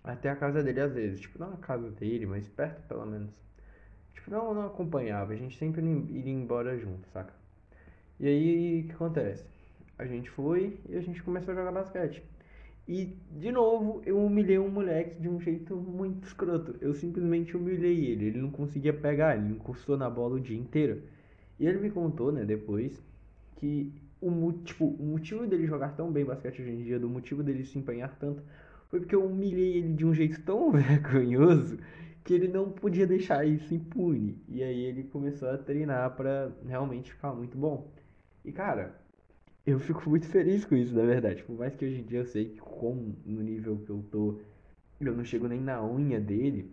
até 0.03 0.27
a 0.27 0.35
casa 0.35 0.63
dele 0.63 0.81
às 0.81 0.91
vezes. 0.91 1.19
Tipo, 1.19 1.37
não 1.37 1.51
na 1.51 1.57
casa 1.57 1.87
dele, 1.91 2.25
mas 2.25 2.47
perto 2.47 2.81
pelo 2.87 3.05
menos. 3.05 3.29
Tipo, 4.13 4.31
não, 4.31 4.53
não 4.53 4.65
acompanhava, 4.67 5.33
a 5.33 5.35
gente 5.35 5.57
sempre 5.57 5.81
iria 5.81 6.33
embora 6.33 6.77
junto, 6.77 7.07
saca? 7.09 7.33
E 8.19 8.27
aí, 8.27 8.81
o 8.81 8.87
que 8.87 8.91
acontece? 8.91 9.45
A 9.97 10.05
gente 10.05 10.29
foi 10.29 10.79
e 10.89 10.95
a 10.95 11.01
gente 11.01 11.23
começou 11.23 11.53
a 11.53 11.57
jogar 11.57 11.71
basquete. 11.71 12.23
E, 12.87 13.15
de 13.31 13.51
novo, 13.51 14.01
eu 14.05 14.17
humilhei 14.17 14.57
um 14.57 14.69
moleque 14.69 15.21
de 15.21 15.29
um 15.29 15.39
jeito 15.39 15.75
muito 15.75 16.27
escroto. 16.27 16.75
Eu 16.81 16.93
simplesmente 16.93 17.55
humilhei 17.55 18.05
ele. 18.07 18.25
Ele 18.25 18.41
não 18.41 18.49
conseguia 18.49 18.91
pegar, 18.91 19.37
ele 19.37 19.53
encostou 19.53 19.95
na 19.95 20.09
bola 20.09 20.35
o 20.35 20.39
dia 20.39 20.57
inteiro. 20.57 21.03
E 21.59 21.67
ele 21.67 21.77
me 21.77 21.91
contou, 21.91 22.31
né, 22.31 22.43
depois, 22.43 22.99
que 23.57 23.93
o, 24.19 24.51
tipo, 24.63 24.85
o 24.85 25.03
motivo 25.03 25.45
dele 25.45 25.67
jogar 25.67 25.95
tão 25.95 26.11
bem 26.11 26.25
basquete 26.25 26.61
hoje 26.61 26.71
em 26.71 26.83
dia, 26.83 26.99
do 26.99 27.07
motivo 27.07 27.43
dele 27.43 27.63
se 27.63 27.77
empenhar 27.77 28.17
tanto, 28.19 28.41
foi 28.89 28.99
porque 28.99 29.15
eu 29.15 29.23
humilhei 29.23 29.77
ele 29.77 29.93
de 29.93 30.05
um 30.05 30.13
jeito 30.13 30.41
tão 30.41 30.71
vergonhoso 30.73 31.77
que 32.23 32.33
ele 32.33 32.47
não 32.47 32.71
podia 32.71 33.07
deixar 33.07 33.45
isso 33.45 33.73
impune. 33.73 34.37
E 34.47 34.63
aí 34.63 34.85
ele 34.85 35.03
começou 35.03 35.49
a 35.49 35.57
treinar 35.57 36.15
para 36.15 36.51
realmente 36.65 37.11
ficar 37.11 37.33
muito 37.33 37.57
bom. 37.57 37.91
E 38.43 38.51
cara, 38.51 38.95
eu 39.65 39.79
fico 39.79 40.09
muito 40.09 40.27
feliz 40.27 40.65
com 40.65 40.75
isso, 40.75 40.95
na 40.95 41.05
verdade. 41.05 41.43
Por 41.43 41.57
mais 41.57 41.75
que 41.75 41.85
hoje 41.85 41.99
em 42.01 42.05
dia 42.05 42.19
eu 42.19 42.25
sei 42.25 42.49
que 42.49 42.59
como 42.59 43.15
no 43.25 43.41
nível 43.41 43.77
que 43.85 43.89
eu 43.89 44.03
tô, 44.11 44.39
eu 44.99 45.15
não 45.15 45.23
chego 45.23 45.47
nem 45.47 45.61
na 45.61 45.83
unha 45.83 46.19
dele. 46.19 46.71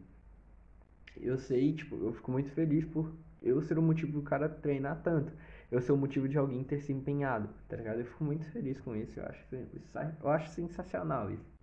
Eu 1.17 1.39
sei, 1.39 1.73
tipo, 1.73 1.97
eu 1.97 2.13
fico 2.13 2.31
muito 2.31 2.51
feliz 2.51 2.85
por 2.85 3.13
eu 3.43 3.63
ser 3.63 3.79
o 3.79 3.83
motivo 3.83 4.13
do 4.13 4.23
cara 4.23 4.49
treinar 4.49 5.03
tanto. 5.03 5.33
Eu 5.71 5.81
ser 5.81 5.93
o 5.93 5.97
motivo 5.97 6.29
de 6.29 6.39
alguém 6.39 6.63
ter 6.63 6.81
se 6.81 6.93
empenhado, 6.93 7.49
tá 7.69 7.77
ligado? 7.77 8.01
Eu 8.01 8.07
fico 8.07 8.25
muito 8.25 8.45
feliz 8.51 8.81
com 8.81 8.95
isso, 8.95 9.19
eu 9.19 9.27
acho, 9.27 9.45
eu 10.23 10.29
acho 10.31 10.51
sensacional 10.51 11.31
isso. 11.31 11.56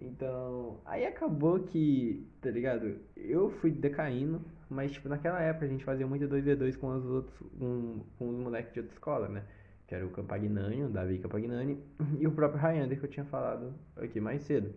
Então, 0.00 0.80
aí 0.84 1.04
acabou 1.04 1.58
que, 1.60 2.24
tá 2.40 2.50
ligado? 2.50 3.00
Eu 3.16 3.50
fui 3.50 3.70
decaindo, 3.72 4.40
mas 4.70 4.92
tipo, 4.92 5.08
naquela 5.08 5.40
época 5.42 5.66
a 5.66 5.68
gente 5.68 5.84
fazia 5.84 6.06
muito 6.06 6.28
2v2 6.28 6.78
com 6.78 6.88
os 6.96 7.04
outros, 7.04 7.36
com, 7.58 8.04
com 8.16 8.28
os 8.28 8.36
moleques 8.38 8.72
de 8.72 8.80
outra 8.80 8.94
escola, 8.94 9.28
né? 9.28 9.42
Que 9.88 9.96
era 9.96 10.06
o 10.06 10.10
Campagnani, 10.10 10.84
o 10.84 10.88
Davi 10.88 11.18
Campagnani 11.18 11.82
e 12.20 12.26
o 12.26 12.32
próprio 12.32 12.60
Ryander 12.60 12.98
que 12.98 13.06
eu 13.06 13.10
tinha 13.10 13.26
falado 13.26 13.74
aqui 13.96 14.20
mais 14.20 14.42
cedo. 14.42 14.72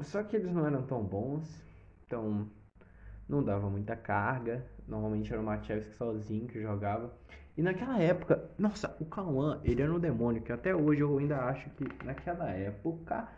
Só 0.00 0.22
que 0.24 0.36
eles 0.36 0.52
não 0.52 0.66
eram 0.66 0.82
tão 0.82 1.02
bons, 1.02 1.64
então 2.04 2.50
não 3.28 3.42
dava 3.42 3.70
muita 3.70 3.94
carga. 3.94 4.66
Normalmente 4.86 5.32
era 5.32 5.40
o 5.40 5.44
Machevski 5.44 5.94
sozinho 5.94 6.48
que 6.48 6.60
jogava. 6.60 7.14
E 7.56 7.62
naquela 7.62 8.00
época, 8.00 8.50
nossa, 8.58 8.96
o 9.00 9.04
Cauã, 9.04 9.60
ele 9.64 9.82
era 9.82 9.92
um 9.92 9.98
demônio, 9.98 10.42
que 10.42 10.52
até 10.52 10.74
hoje 10.74 11.02
eu 11.02 11.18
ainda 11.18 11.38
acho 11.44 11.68
que 11.70 11.84
naquela 12.04 12.50
época 12.50 13.28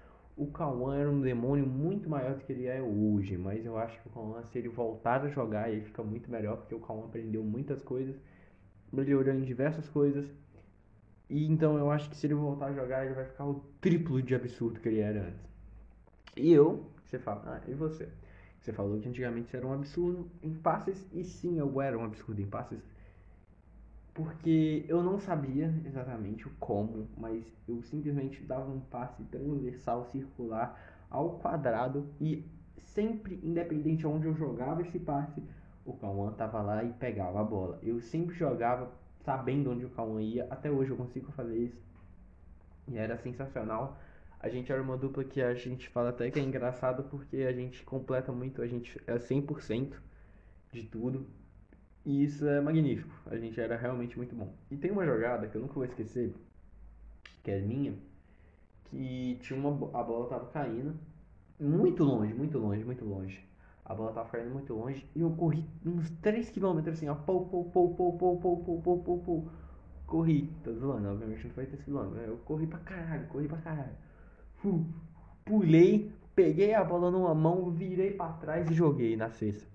o 0.41 0.47
Cauã 0.47 0.97
era 0.97 1.11
um 1.11 1.21
demônio 1.21 1.67
muito 1.67 2.09
maior 2.09 2.35
do 2.35 2.45
que 2.45 2.51
ele 2.51 2.67
é 2.67 2.81
hoje. 2.81 3.37
Mas 3.37 3.67
eu 3.67 3.77
acho 3.77 4.01
que 4.01 4.09
o 4.09 4.11
Cauã, 4.11 4.43
se 4.43 4.59
ele 4.59 4.71
voltar 4.71 5.23
a 5.23 5.29
jogar, 5.29 5.71
ele 5.71 5.83
fica 5.83 6.03
muito 6.03 6.31
melhor, 6.31 6.57
porque 6.57 6.75
o 6.75 6.81
Cauã 6.81 7.05
aprendeu 7.05 7.45
muitas 7.45 7.83
coisas, 7.83 8.17
melhorou 8.91 9.35
em 9.35 9.43
diversas 9.43 9.87
coisas. 9.91 10.27
E 11.29 11.45
então 11.47 11.77
eu 11.77 11.91
acho 11.91 12.09
que 12.09 12.17
se 12.17 12.27
ele 12.27 12.35
voltar 12.35 12.67
a 12.69 12.73
jogar, 12.73 13.05
ele 13.05 13.15
vai 13.15 13.27
ficar 13.27 13.45
o 13.45 13.63
triplo 13.83 14.23
de 14.23 14.35
absurdo 14.35 14.81
que 14.81 14.89
ele 14.89 15.01
era 15.01 15.27
antes. 15.27 15.47
E 16.35 16.51
eu, 16.51 16.87
você 17.05 17.19
fala, 17.19 17.43
ah, 17.47 17.71
e 17.71 17.75
você? 17.75 18.09
Você 18.61 18.73
falou 18.73 18.99
que 18.99 19.09
antigamente 19.09 19.51
você 19.51 19.59
era 19.59 19.67
um 19.67 19.75
absurdo 19.75 20.31
em 20.43 20.55
passes, 20.55 21.07
e 21.13 21.23
sim, 21.23 21.59
eu 21.59 21.83
era 21.83 21.99
um 21.99 22.05
absurdo 22.05 22.41
em 22.41 22.47
passes. 22.47 22.81
Porque 24.13 24.85
eu 24.89 25.03
não 25.03 25.19
sabia 25.19 25.73
exatamente 25.85 26.47
o 26.47 26.51
como, 26.59 27.09
mas 27.17 27.45
eu 27.69 27.83
simplesmente 27.83 28.43
dava 28.43 28.71
um 28.71 28.81
passe 28.81 29.23
transversal, 29.25 30.05
circular, 30.07 31.07
ao 31.09 31.39
quadrado, 31.39 32.09
e 32.21 32.45
sempre, 32.79 33.41
independente 33.43 33.99
de 33.99 34.07
onde 34.07 34.27
eu 34.27 34.35
jogava 34.35 34.83
esse 34.83 34.99
passe, 34.99 35.43
o 35.85 35.93
Cauã 35.95 36.33
tava 36.33 36.61
lá 36.61 36.85
e 36.85 36.93
pegava 36.93 37.41
a 37.41 37.45
bola. 37.45 37.79
Eu 37.83 38.01
sempre 38.01 38.35
jogava 38.35 38.93
sabendo 39.25 39.71
onde 39.71 39.85
o 39.85 39.91
Cauã 39.91 40.21
ia, 40.21 40.47
até 40.51 40.71
hoje 40.71 40.91
eu 40.91 40.97
consigo 40.97 41.31
fazer 41.33 41.57
isso. 41.57 41.81
E 42.89 42.99
era 42.99 43.17
sensacional 43.17 43.99
a 44.41 44.49
gente 44.49 44.73
era 44.73 44.81
uma 44.81 44.97
dupla 44.97 45.23
que 45.23 45.43
a 45.43 45.53
gente 45.55 45.89
fala 45.91 46.09
até 46.09 46.31
que 46.31 46.41
é 46.41 46.43
engraçado 46.43 47.05
porque 47.05 47.37
a 47.39 47.53
gente 47.53 47.85
completa 47.85 48.33
muito, 48.33 48.63
a 48.63 48.67
gente 48.67 48.99
é 49.07 49.17
100% 49.17 49.93
de 50.73 50.83
tudo. 50.85 51.27
E 52.05 52.25
isso 52.25 52.47
é 52.47 52.61
magnífico. 52.61 53.13
A 53.27 53.37
gente 53.37 53.61
era 53.61 53.77
realmente 53.77 54.17
muito 54.17 54.35
bom. 54.35 54.53
E 54.71 54.77
tem 54.77 54.91
uma 54.91 55.05
jogada 55.05 55.47
que 55.47 55.57
eu 55.57 55.61
nunca 55.61 55.75
vou 55.75 55.85
esquecer, 55.85 56.35
que 57.43 57.51
é 57.51 57.61
minha, 57.61 57.95
que 58.85 59.39
tinha 59.43 59.59
uma 59.59 59.71
a 59.99 60.03
bola 60.03 60.29
tava 60.29 60.47
caindo 60.47 60.95
muito 61.59 62.03
longe, 62.05 62.33
muito 62.33 62.59
longe, 62.59 62.85
muito 62.85 63.05
longe. 63.05 63.45
A 63.85 63.95
bola 63.95 64.13
tava 64.13 64.29
caindo 64.31 64.51
muito 64.51 64.73
longe 64.73 65.07
e 65.15 65.21
eu 65.21 65.31
corri 65.33 65.65
uns 65.85 66.11
3km 66.23 66.89
assim, 66.89 67.09
ó, 67.09 67.15
pou, 67.15 67.47
pou, 67.49 67.71
pou, 67.71 67.95
pou, 67.95 68.17
pou, 68.17 68.41
pou, 68.41 68.65
pou, 68.65 68.83
pou, 68.83 69.03
pou, 69.03 69.19
pou. 69.19 69.51
Corri, 70.07 70.53
tô 70.65 70.73
zoando, 70.73 71.09
obviamente 71.09 71.45
não 71.45 71.55
foi 71.55 71.67
3km, 71.67 72.11
né? 72.11 72.25
Eu 72.27 72.39
corri 72.39 72.67
pra 72.67 72.79
caralho, 72.81 73.27
corri 73.29 73.47
pra 73.47 73.59
caralho 73.59 73.97
pulei, 75.45 76.13
peguei 76.35 76.75
a 76.75 76.85
bola 76.85 77.11
numa 77.11 77.35
mão, 77.35 77.71
virei 77.71 78.13
para 78.13 78.33
trás 78.35 78.71
e 78.71 78.75
joguei 78.75 79.17
na 79.17 79.31
cesta. 79.31 79.67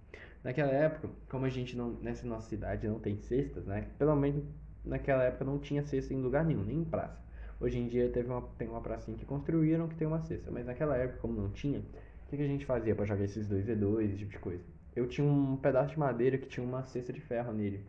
Naquela 0.45 0.71
época, 0.71 1.09
como 1.27 1.43
a 1.47 1.49
gente 1.49 1.75
não, 1.75 1.93
nessa 2.03 2.27
nossa 2.27 2.47
cidade 2.47 2.87
não 2.87 2.99
tem 2.99 3.17
cestas, 3.17 3.65
né? 3.65 3.87
Pelo 3.97 4.15
menos 4.15 4.45
naquela 4.85 5.23
época 5.23 5.43
não 5.43 5.57
tinha 5.57 5.81
cesta 5.81 6.13
em 6.13 6.21
lugar 6.21 6.45
nenhum, 6.45 6.63
nem 6.63 6.81
em 6.81 6.85
praça. 6.85 7.19
Hoje 7.59 7.79
em 7.79 7.87
dia 7.87 8.07
teve 8.09 8.29
uma, 8.29 8.43
tem 8.55 8.67
uma 8.67 8.79
pracinha 8.79 9.17
que 9.17 9.25
construíram 9.25 9.87
que 9.87 9.95
tem 9.95 10.05
uma 10.05 10.21
cesta, 10.21 10.51
mas 10.51 10.63
naquela 10.63 10.95
época, 10.97 11.17
como 11.19 11.41
não 11.41 11.49
tinha, 11.49 11.79
o 11.79 12.29
que, 12.29 12.37
que 12.37 12.43
a 12.43 12.47
gente 12.47 12.63
fazia 12.63 12.93
para 12.93 13.05
jogar 13.05 13.23
esses 13.23 13.47
dois 13.47 13.65
V2, 13.65 14.03
esse 14.03 14.17
tipo 14.17 14.31
de 14.33 14.37
coisa? 14.37 14.63
Eu 14.95 15.07
tinha 15.07 15.25
um 15.25 15.57
pedaço 15.57 15.93
de 15.93 15.99
madeira 15.99 16.37
que 16.37 16.47
tinha 16.47 16.63
uma 16.63 16.83
cesta 16.83 17.11
de 17.11 17.21
ferro 17.21 17.51
nele. 17.51 17.83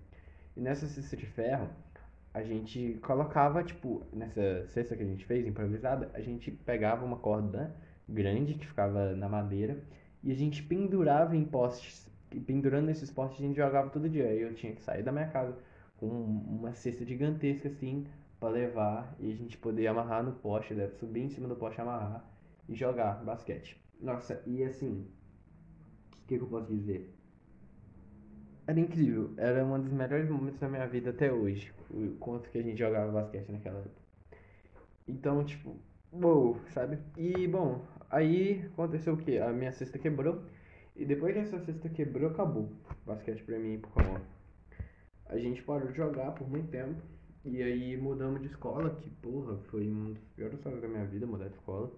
E 0.56 0.60
nessa 0.62 0.86
cesta 0.86 1.14
de 1.14 1.26
ferro, 1.26 1.68
a 2.32 2.42
gente 2.42 2.98
colocava, 3.02 3.62
tipo, 3.62 4.02
nessa 4.10 4.66
cesta 4.68 4.96
que 4.96 5.02
a 5.02 5.06
gente 5.06 5.26
fez, 5.26 5.46
improvisada, 5.46 6.10
a 6.14 6.22
gente 6.22 6.50
pegava 6.50 7.04
uma 7.04 7.18
corda 7.18 7.76
grande 8.08 8.54
que 8.54 8.66
ficava 8.66 9.14
na 9.14 9.28
madeira 9.28 9.76
e 10.22 10.32
a 10.32 10.34
gente 10.34 10.62
pendurava 10.62 11.36
em 11.36 11.44
postes. 11.44 12.06
E 12.32 12.40
pendurando 12.40 12.86
nesses 12.86 13.10
postes 13.10 13.40
a 13.40 13.46
gente 13.46 13.56
jogava 13.56 13.90
todo 13.90 14.08
dia. 14.08 14.28
Aí 14.28 14.40
eu 14.40 14.54
tinha 14.54 14.74
que 14.74 14.82
sair 14.82 15.02
da 15.02 15.12
minha 15.12 15.28
casa 15.28 15.56
com 15.96 16.06
uma 16.06 16.74
cesta 16.74 17.04
gigantesca 17.04 17.68
assim 17.68 18.06
para 18.38 18.50
levar 18.50 19.16
e 19.18 19.32
a 19.32 19.34
gente 19.34 19.56
poder 19.56 19.86
amarrar 19.86 20.22
no 20.22 20.32
poste, 20.32 20.74
deve 20.74 20.94
subir 20.96 21.22
em 21.22 21.30
cima 21.30 21.48
do 21.48 21.56
poste, 21.56 21.80
amarrar 21.80 22.24
e 22.68 22.74
jogar 22.74 23.24
basquete. 23.24 23.80
Nossa, 24.00 24.42
e 24.46 24.62
assim, 24.62 25.08
o 26.12 26.26
que, 26.26 26.36
que 26.36 26.44
eu 26.44 26.48
posso 26.48 26.68
dizer? 26.68 27.14
Era 28.66 28.80
incrível, 28.80 29.32
era 29.36 29.64
um 29.64 29.80
dos 29.80 29.92
melhores 29.92 30.28
momentos 30.28 30.58
da 30.60 30.68
minha 30.68 30.86
vida 30.86 31.10
até 31.10 31.32
hoje 31.32 31.72
o 31.88 32.16
quanto 32.18 32.50
que 32.50 32.58
a 32.58 32.62
gente 32.62 32.78
jogava 32.78 33.12
basquete 33.12 33.48
naquela 33.48 33.78
época. 33.78 34.02
Então, 35.06 35.44
tipo, 35.44 35.76
uou, 36.12 36.60
sabe? 36.70 36.98
E, 37.16 37.46
bom, 37.46 37.84
aí 38.10 38.68
aconteceu 38.72 39.14
o 39.14 39.16
que? 39.16 39.38
A 39.38 39.52
minha 39.52 39.72
cesta 39.72 39.98
quebrou. 39.98 40.42
E 40.96 41.04
depois 41.04 41.34
que 41.34 41.40
essa 41.40 41.58
cesta 41.60 41.88
quebrou, 41.88 42.30
acabou 42.30 42.70
basquete 43.04 43.42
pra 43.44 43.58
mim 43.58 43.74
e 43.74 43.78
pro 43.78 43.90
Camon. 43.90 44.20
A 45.26 45.38
gente 45.38 45.62
parou 45.62 45.88
de 45.88 45.96
jogar 45.96 46.32
por 46.32 46.48
muito 46.48 46.68
tempo. 46.70 47.00
E 47.44 47.62
aí 47.62 47.96
mudamos 47.96 48.40
de 48.40 48.48
escola, 48.48 48.90
que 48.90 49.08
porra, 49.08 49.56
foi 49.70 49.88
um 49.88 50.14
dos 50.14 50.24
piores 50.34 50.66
anos 50.66 50.82
da 50.82 50.88
minha 50.88 51.04
vida 51.04 51.26
mudar 51.26 51.48
de 51.48 51.54
escola. 51.54 51.92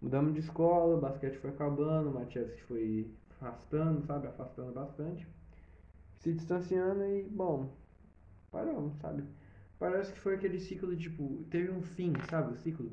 Mudamos 0.00 0.32
de 0.32 0.40
escola, 0.40 0.96
o 0.96 1.00
basquete 1.00 1.36
foi 1.36 1.50
acabando, 1.50 2.10
o 2.10 2.14
Matias 2.14 2.58
foi 2.60 3.10
afastando, 3.30 4.00
sabe? 4.06 4.28
Afastando 4.28 4.72
bastante. 4.72 5.26
Se 6.16 6.32
distanciando 6.32 7.04
e, 7.04 7.24
bom, 7.24 7.70
paramos, 8.50 8.96
sabe? 9.00 9.24
Parece 9.78 10.12
que 10.12 10.20
foi 10.20 10.36
aquele 10.36 10.58
ciclo, 10.58 10.96
tipo, 10.96 11.44
teve 11.50 11.70
um 11.70 11.82
fim, 11.82 12.12
sabe? 12.30 12.52
O 12.52 12.56
ciclo. 12.56 12.90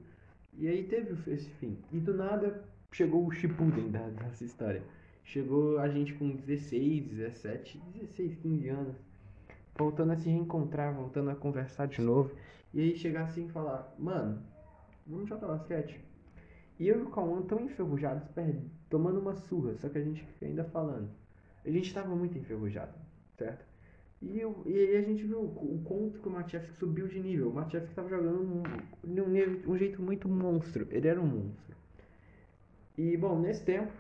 E 0.54 0.68
aí 0.68 0.84
teve 0.84 1.14
esse 1.32 1.50
fim. 1.52 1.78
E 1.94 2.00
do 2.00 2.14
nada 2.14 2.64
chegou 2.92 3.26
o 3.26 3.32
Shippuden 3.32 3.90
da, 3.90 4.10
dessa 4.10 4.44
história. 4.44 4.84
Chegou 5.30 5.78
a 5.78 5.88
gente 5.88 6.16
com 6.16 6.28
16, 6.28 7.06
17, 7.06 7.80
16, 7.94 8.36
15 8.38 8.70
anos. 8.70 8.96
Voltando 9.78 10.14
a 10.14 10.18
se 10.18 10.28
reencontrar, 10.28 10.92
voltando 10.92 11.30
a 11.30 11.36
conversar 11.36 11.88
de 11.88 12.02
novo. 12.02 12.32
E 12.74 12.82
aí 12.82 12.98
chegar 12.98 13.26
assim 13.26 13.46
e 13.46 13.52
falar, 13.52 13.94
mano, 14.00 14.42
vamos 15.06 15.30
jogar 15.30 15.50
basquete. 15.50 16.02
E 16.80 16.88
eu 16.88 17.02
e 17.02 17.04
o 17.04 17.12
Cauã 17.12 17.44
tão 17.44 17.62
enferrujados, 17.62 18.28
tomando 18.90 19.20
uma 19.20 19.36
surra, 19.36 19.76
só 19.76 19.88
que 19.88 20.00
a 20.00 20.04
gente 20.04 20.26
ainda 20.42 20.64
falando. 20.64 21.08
A 21.64 21.70
gente 21.70 21.94
tava 21.94 22.16
muito 22.16 22.36
enferrujado, 22.36 22.98
certo? 23.38 23.64
E, 24.24 24.40
eu, 24.40 24.64
e 24.66 24.74
aí 24.74 24.98
a 24.98 25.02
gente 25.04 25.24
viu 25.24 25.42
o 25.42 25.82
quanto 25.86 26.20
que 26.20 26.28
o 26.28 26.32
Matias 26.32 26.66
subiu 26.80 27.08
de 27.08 27.20
nível. 27.20 27.50
O 27.50 27.54
Matias 27.54 27.84
estava 27.84 28.10
jogando 28.10 28.42
um, 28.42 28.64
um, 29.08 29.72
um 29.74 29.78
jeito 29.78 30.02
muito 30.02 30.28
monstro. 30.28 30.88
Ele 30.90 31.08
era 31.08 31.22
um 31.22 31.28
monstro. 31.28 31.76
E 32.98 33.16
bom, 33.16 33.40
nesse 33.40 33.64
tempo 33.64 33.94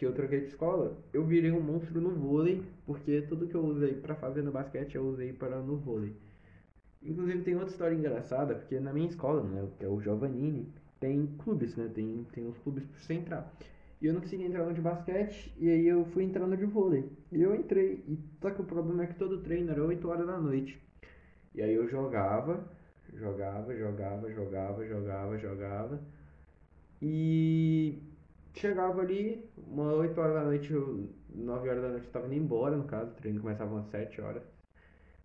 que 0.00 0.06
eu 0.06 0.14
troquei 0.14 0.40
de 0.40 0.46
escola, 0.46 0.96
eu 1.12 1.26
virei 1.26 1.52
um 1.52 1.60
monstro 1.60 2.00
no 2.00 2.08
vôlei, 2.08 2.62
porque 2.86 3.20
tudo 3.28 3.46
que 3.46 3.54
eu 3.54 3.62
usei 3.62 3.92
para 3.92 4.14
fazer 4.14 4.40
no 4.40 4.50
basquete 4.50 4.94
eu 4.94 5.06
usei 5.06 5.30
para 5.30 5.60
no 5.60 5.76
vôlei. 5.76 6.16
Inclusive 7.02 7.42
tem 7.42 7.54
outra 7.54 7.68
história 7.68 7.94
engraçada, 7.94 8.54
porque 8.54 8.80
na 8.80 8.94
minha 8.94 9.08
escola, 9.08 9.42
né, 9.42 9.68
que 9.78 9.84
é 9.84 9.88
o 9.88 10.00
Giovannini, 10.00 10.66
tem 10.98 11.26
clubes, 11.44 11.76
né? 11.76 11.90
Tem, 11.94 12.26
tem 12.32 12.46
uns 12.46 12.56
clubes 12.60 12.82
pra 12.86 12.98
você 12.98 13.12
entrar. 13.12 13.52
E 14.00 14.06
eu 14.06 14.14
não 14.14 14.22
consegui 14.22 14.44
entrar 14.44 14.64
no 14.64 14.72
de 14.72 14.80
basquete, 14.80 15.54
e 15.58 15.68
aí 15.68 15.86
eu 15.86 16.02
fui 16.06 16.24
entrando 16.24 16.56
de 16.56 16.64
vôlei. 16.64 17.04
E 17.30 17.42
eu 17.42 17.54
entrei, 17.54 18.02
e 18.08 18.18
só 18.40 18.50
que 18.50 18.62
o 18.62 18.64
problema 18.64 19.04
é 19.04 19.06
que 19.06 19.16
todo 19.16 19.42
treino 19.42 19.70
era 19.70 19.84
8 19.84 20.08
horas 20.08 20.26
da 20.26 20.38
noite. 20.38 20.82
E 21.54 21.60
aí 21.60 21.74
eu 21.74 21.86
jogava, 21.86 22.64
jogava, 23.12 23.76
jogava, 23.76 24.32
jogava, 24.32 24.86
jogava, 24.86 25.38
jogava. 25.38 26.00
E 27.02 28.09
chegava 28.54 29.00
ali, 29.00 29.48
uma 29.56 29.92
8 29.94 30.20
horas 30.20 30.34
da 30.34 30.44
noite, 30.44 30.72
9 31.34 31.68
horas 31.68 31.82
da 31.82 31.88
noite 31.90 32.06
eu 32.06 32.12
tava 32.12 32.26
indo 32.26 32.34
embora, 32.36 32.76
no 32.76 32.84
caso, 32.84 33.12
o 33.12 33.14
treino 33.14 33.40
começava 33.40 33.78
às 33.78 33.86
7 33.86 34.20
horas. 34.20 34.42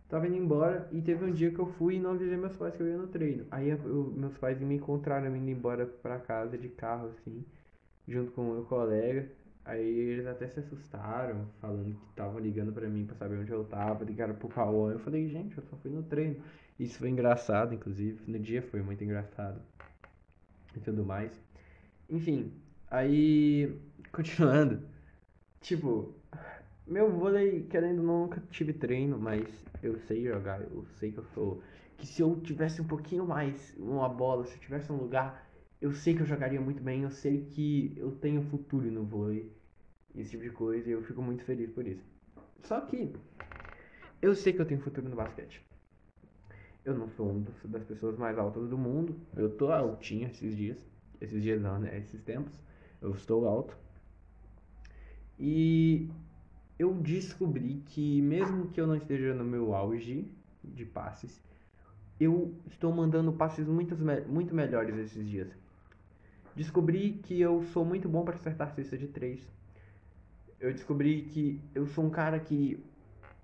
Tava 0.08 0.26
indo 0.28 0.36
embora 0.36 0.88
e 0.92 1.02
teve 1.02 1.24
um 1.24 1.32
dia 1.32 1.50
que 1.50 1.58
eu 1.58 1.66
fui 1.66 1.96
e 1.96 2.00
não 2.00 2.12
avisei 2.12 2.36
meus 2.36 2.56
pais 2.56 2.76
que 2.76 2.82
eu 2.82 2.86
ia 2.86 2.96
no 2.96 3.08
treino. 3.08 3.44
Aí 3.50 3.70
eu, 3.70 3.78
meus 4.16 4.38
pais 4.38 4.60
me 4.60 4.76
encontraram 4.76 5.34
indo 5.34 5.50
embora 5.50 5.84
pra 5.84 6.18
casa 6.20 6.56
de 6.56 6.68
carro, 6.68 7.08
assim 7.08 7.44
junto 8.06 8.32
com 8.32 8.42
o 8.42 8.54
meu 8.54 8.64
colega. 8.64 9.28
Aí 9.64 9.84
eles 9.84 10.26
até 10.26 10.46
se 10.46 10.60
assustaram, 10.60 11.48
falando 11.60 11.96
que 11.96 12.10
estavam 12.10 12.38
ligando 12.38 12.72
para 12.72 12.88
mim 12.88 13.04
para 13.04 13.16
saber 13.16 13.38
onde 13.40 13.50
eu 13.50 13.64
tava, 13.64 14.04
ligaram 14.04 14.34
pro 14.34 14.48
Cauã. 14.48 14.92
Eu 14.92 15.00
falei, 15.00 15.28
gente, 15.28 15.58
eu 15.58 15.64
só 15.64 15.76
fui 15.76 15.90
no 15.90 16.04
treino. 16.04 16.36
Isso 16.78 16.98
foi 16.98 17.08
engraçado, 17.08 17.74
inclusive. 17.74 18.20
No 18.30 18.38
dia 18.38 18.62
foi 18.62 18.80
muito 18.80 19.02
engraçado. 19.02 19.60
E 20.76 20.80
tudo 20.80 21.04
mais. 21.04 21.32
Enfim, 22.08 22.52
aí, 22.90 23.78
continuando. 24.12 24.82
Tipo, 25.60 26.14
meu 26.86 27.10
vôlei, 27.10 27.64
querendo 27.64 28.00
não, 28.00 28.22
nunca 28.22 28.40
tive 28.50 28.72
treino, 28.72 29.18
mas 29.18 29.44
eu 29.82 29.98
sei 30.00 30.22
jogar, 30.24 30.60
eu 30.60 30.86
sei 30.98 31.10
que 31.10 31.18
eu 31.18 31.24
sou. 31.34 31.60
Que 31.96 32.06
se 32.06 32.22
eu 32.22 32.38
tivesse 32.40 32.80
um 32.80 32.86
pouquinho 32.86 33.26
mais 33.26 33.74
uma 33.76 34.08
bola, 34.08 34.44
se 34.44 34.54
eu 34.54 34.60
tivesse 34.60 34.92
um 34.92 34.96
lugar 34.96 35.46
eu 35.80 35.92
sei 35.92 36.14
que 36.14 36.22
eu 36.22 36.26
jogaria 36.26 36.60
muito 36.60 36.82
bem, 36.82 37.02
eu 37.02 37.10
sei 37.10 37.44
que 37.44 37.92
eu 37.96 38.10
tenho 38.10 38.42
futuro 38.42 38.90
no 38.90 39.04
vôlei, 39.04 39.52
esse 40.14 40.30
tipo 40.30 40.42
de 40.42 40.50
coisa, 40.50 40.88
e 40.88 40.92
eu 40.92 41.02
fico 41.02 41.20
muito 41.20 41.44
feliz 41.44 41.70
por 41.70 41.86
isso. 41.86 42.02
Só 42.62 42.80
que 42.80 43.12
eu 44.22 44.34
sei 44.34 44.52
que 44.52 44.60
eu 44.60 44.66
tenho 44.66 44.80
futuro 44.80 45.08
no 45.08 45.16
basquete. 45.16 45.64
Eu 46.84 46.96
não 46.96 47.08
sou 47.10 47.30
uma 47.30 47.44
das 47.64 47.84
pessoas 47.84 48.16
mais 48.16 48.38
altas 48.38 48.70
do 48.70 48.78
mundo, 48.78 49.20
eu 49.36 49.50
tô 49.50 49.70
altinho 49.70 50.28
esses 50.28 50.56
dias, 50.56 50.78
esses 51.20 51.42
dias 51.42 51.60
não, 51.60 51.78
né, 51.78 51.98
esses 51.98 52.22
tempos, 52.22 52.58
eu 53.06 53.12
estou 53.12 53.46
alto. 53.46 53.76
E 55.38 56.10
eu 56.78 56.92
descobri 56.94 57.82
que 57.86 58.20
mesmo 58.20 58.68
que 58.68 58.80
eu 58.80 58.86
não 58.86 58.96
esteja 58.96 59.32
no 59.32 59.44
meu 59.44 59.74
auge 59.74 60.28
de 60.64 60.84
passes, 60.84 61.40
eu 62.18 62.54
estou 62.66 62.92
mandando 62.92 63.32
passes 63.32 63.66
muito, 63.66 63.96
muito 64.28 64.54
melhores 64.54 64.96
esses 64.96 65.28
dias. 65.28 65.48
Descobri 66.54 67.20
que 67.22 67.40
eu 67.40 67.62
sou 67.64 67.84
muito 67.84 68.08
bom 68.08 68.24
para 68.24 68.34
acertar 68.34 68.74
cesta 68.74 68.96
de 68.96 69.06
três. 69.06 69.46
Eu 70.58 70.72
descobri 70.72 71.22
que 71.22 71.60
eu 71.74 71.86
sou 71.86 72.04
um 72.04 72.10
cara 72.10 72.40
que 72.40 72.82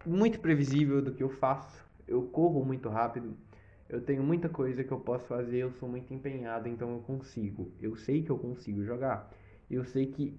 muito 0.04 0.40
previsível 0.40 1.02
do 1.02 1.12
que 1.12 1.22
eu 1.22 1.28
faço. 1.28 1.84
Eu 2.08 2.22
corro 2.22 2.64
muito 2.64 2.88
rápido. 2.88 3.36
Eu 3.88 4.00
tenho 4.00 4.22
muita 4.22 4.48
coisa 4.48 4.82
que 4.82 4.90
eu 4.90 4.98
posso 4.98 5.26
fazer, 5.26 5.58
eu 5.58 5.72
sou 5.72 5.86
muito 5.86 6.12
empenhado, 6.14 6.66
então 6.66 6.90
eu 6.94 7.00
consigo. 7.00 7.70
Eu 7.78 7.94
sei 7.94 8.22
que 8.22 8.30
eu 8.30 8.38
consigo 8.38 8.82
jogar. 8.82 9.30
Eu 9.72 9.84
sei 9.84 10.06
que 10.06 10.38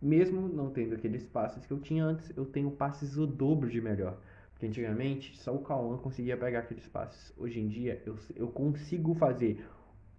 mesmo 0.00 0.48
não 0.48 0.70
tendo 0.70 0.94
aqueles 0.94 1.26
passes 1.26 1.66
que 1.66 1.72
eu 1.72 1.80
tinha 1.80 2.04
antes, 2.04 2.32
eu 2.36 2.46
tenho 2.46 2.70
passes 2.70 3.16
o 3.16 3.26
dobro 3.26 3.68
de 3.68 3.80
melhor. 3.80 4.16
Porque 4.52 4.66
antigamente 4.66 5.36
só 5.36 5.54
o 5.54 5.62
Cauã 5.62 5.96
conseguia 5.98 6.36
pegar 6.36 6.60
aqueles 6.60 6.86
passes. 6.86 7.32
Hoje 7.36 7.60
em 7.60 7.68
dia 7.68 8.00
eu, 8.06 8.16
eu 8.36 8.48
consigo 8.48 9.14
fazer 9.14 9.64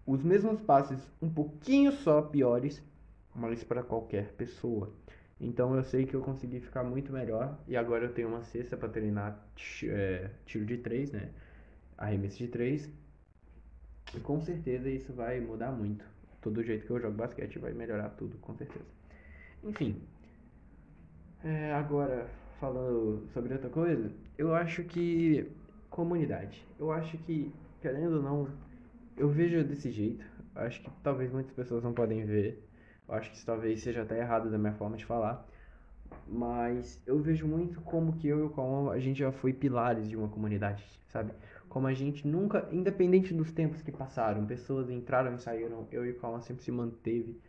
os 0.06 0.24
mesmos 0.24 0.62
passes 0.62 1.00
um 1.22 1.30
pouquinho 1.30 1.92
só 1.92 2.22
piores, 2.22 2.84
mas 3.34 3.64
para 3.64 3.84
qualquer 3.84 4.34
pessoa. 4.34 4.92
Então 5.40 5.76
eu 5.76 5.84
sei 5.84 6.06
que 6.06 6.14
eu 6.14 6.22
consegui 6.22 6.60
ficar 6.60 6.84
muito 6.84 7.14
melhor 7.14 7.58
e 7.68 7.78
agora 7.78 8.06
eu 8.06 8.14
tenho 8.14 8.28
uma 8.28 8.44
cesta 8.44 8.76
para 8.76 8.90
treinar 8.90 9.42
é, 9.84 10.30
tiro 10.46 10.66
de 10.66 10.78
3, 10.78 11.12
né? 11.12 11.30
Arremesso 11.98 12.38
de 12.40 12.48
3. 12.48 12.90
E 14.16 14.20
com 14.20 14.42
certeza 14.42 14.90
isso 14.90 15.14
vai 15.14 15.40
mudar 15.40 15.72
muito. 15.72 16.04
Todo 16.42 16.64
jeito 16.64 16.86
que 16.86 16.92
eu 16.92 17.00
jogo 17.00 17.16
basquete 17.16 17.60
vai 17.60 17.74
melhorar 17.74 18.10
tudo, 18.10 18.38
com 18.38 18.56
certeza. 18.56 18.86
Enfim. 19.64 20.02
É, 21.44 21.74
agora, 21.74 22.30
falando 22.60 23.28
sobre 23.34 23.54
outra 23.54 23.70
coisa, 23.70 24.12
eu 24.38 24.54
acho 24.54 24.84
que 24.84 25.52
comunidade. 25.90 26.66
Eu 26.78 26.92
acho 26.92 27.18
que, 27.20 27.54
querendo 27.82 28.18
ou 28.18 28.24
não, 28.24 28.48
eu 29.18 29.30
vejo 29.30 29.64
desse 29.64 29.92
jeito. 29.92 30.26
Acho 30.56 30.82
que 30.82 30.90
talvez 31.04 31.32
muitas 31.32 31.54
pessoas 31.54 31.84
não 31.84 31.94
podem 31.94 32.26
ver. 32.26 32.68
Eu 33.08 33.16
acho 33.16 33.32
que 33.32 33.38
isso 33.38 33.46
talvez 33.46 33.82
seja 33.82 34.04
até 34.04 34.20
errado 34.20 34.50
da 34.50 34.58
minha 34.58 34.74
forma 34.74 34.98
de 34.98 35.06
falar. 35.06 35.46
Mas 36.28 37.02
eu 37.06 37.20
vejo 37.20 37.48
muito 37.48 37.82
como 37.82 38.14
que 38.14 38.28
eu 38.28 38.40
e 38.40 38.44
o 38.44 38.50
Calma, 38.50 38.92
a 38.94 39.00
gente 39.00 39.20
já 39.20 39.32
foi 39.32 39.54
pilares 39.54 40.10
de 40.10 40.16
uma 40.16 40.28
comunidade, 40.28 40.84
sabe? 41.08 41.32
Como 41.70 41.88
a 41.88 41.94
gente 41.94 42.28
nunca, 42.28 42.68
independente 42.72 43.34
dos 43.34 43.52
tempos 43.52 43.82
que 43.82 43.92
passaram, 43.92 44.46
pessoas 44.46 44.90
entraram 44.90 45.36
e 45.36 45.40
saíram, 45.40 45.88
eu 45.92 46.06
e 46.06 46.12
o 46.12 46.42
sempre 46.42 46.64
se 46.64 46.72
manteve 46.72 47.40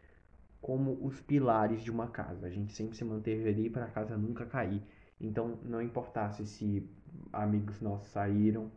como 0.61 0.98
os 1.02 1.20
pilares 1.20 1.83
de 1.83 1.90
uma 1.90 2.06
casa. 2.06 2.46
A 2.46 2.50
gente 2.50 2.72
sempre 2.74 2.96
se 2.96 3.04
manteve 3.04 3.48
ali 3.48 3.70
para 3.70 3.87
a 3.87 3.90
casa 3.90 4.16
nunca 4.16 4.44
cair. 4.44 4.83
Então, 5.18 5.59
não 5.64 5.80
importasse 5.80 6.46
se 6.46 6.87
amigos 7.33 7.80
nossos 7.80 8.09
saíram, 8.09 8.70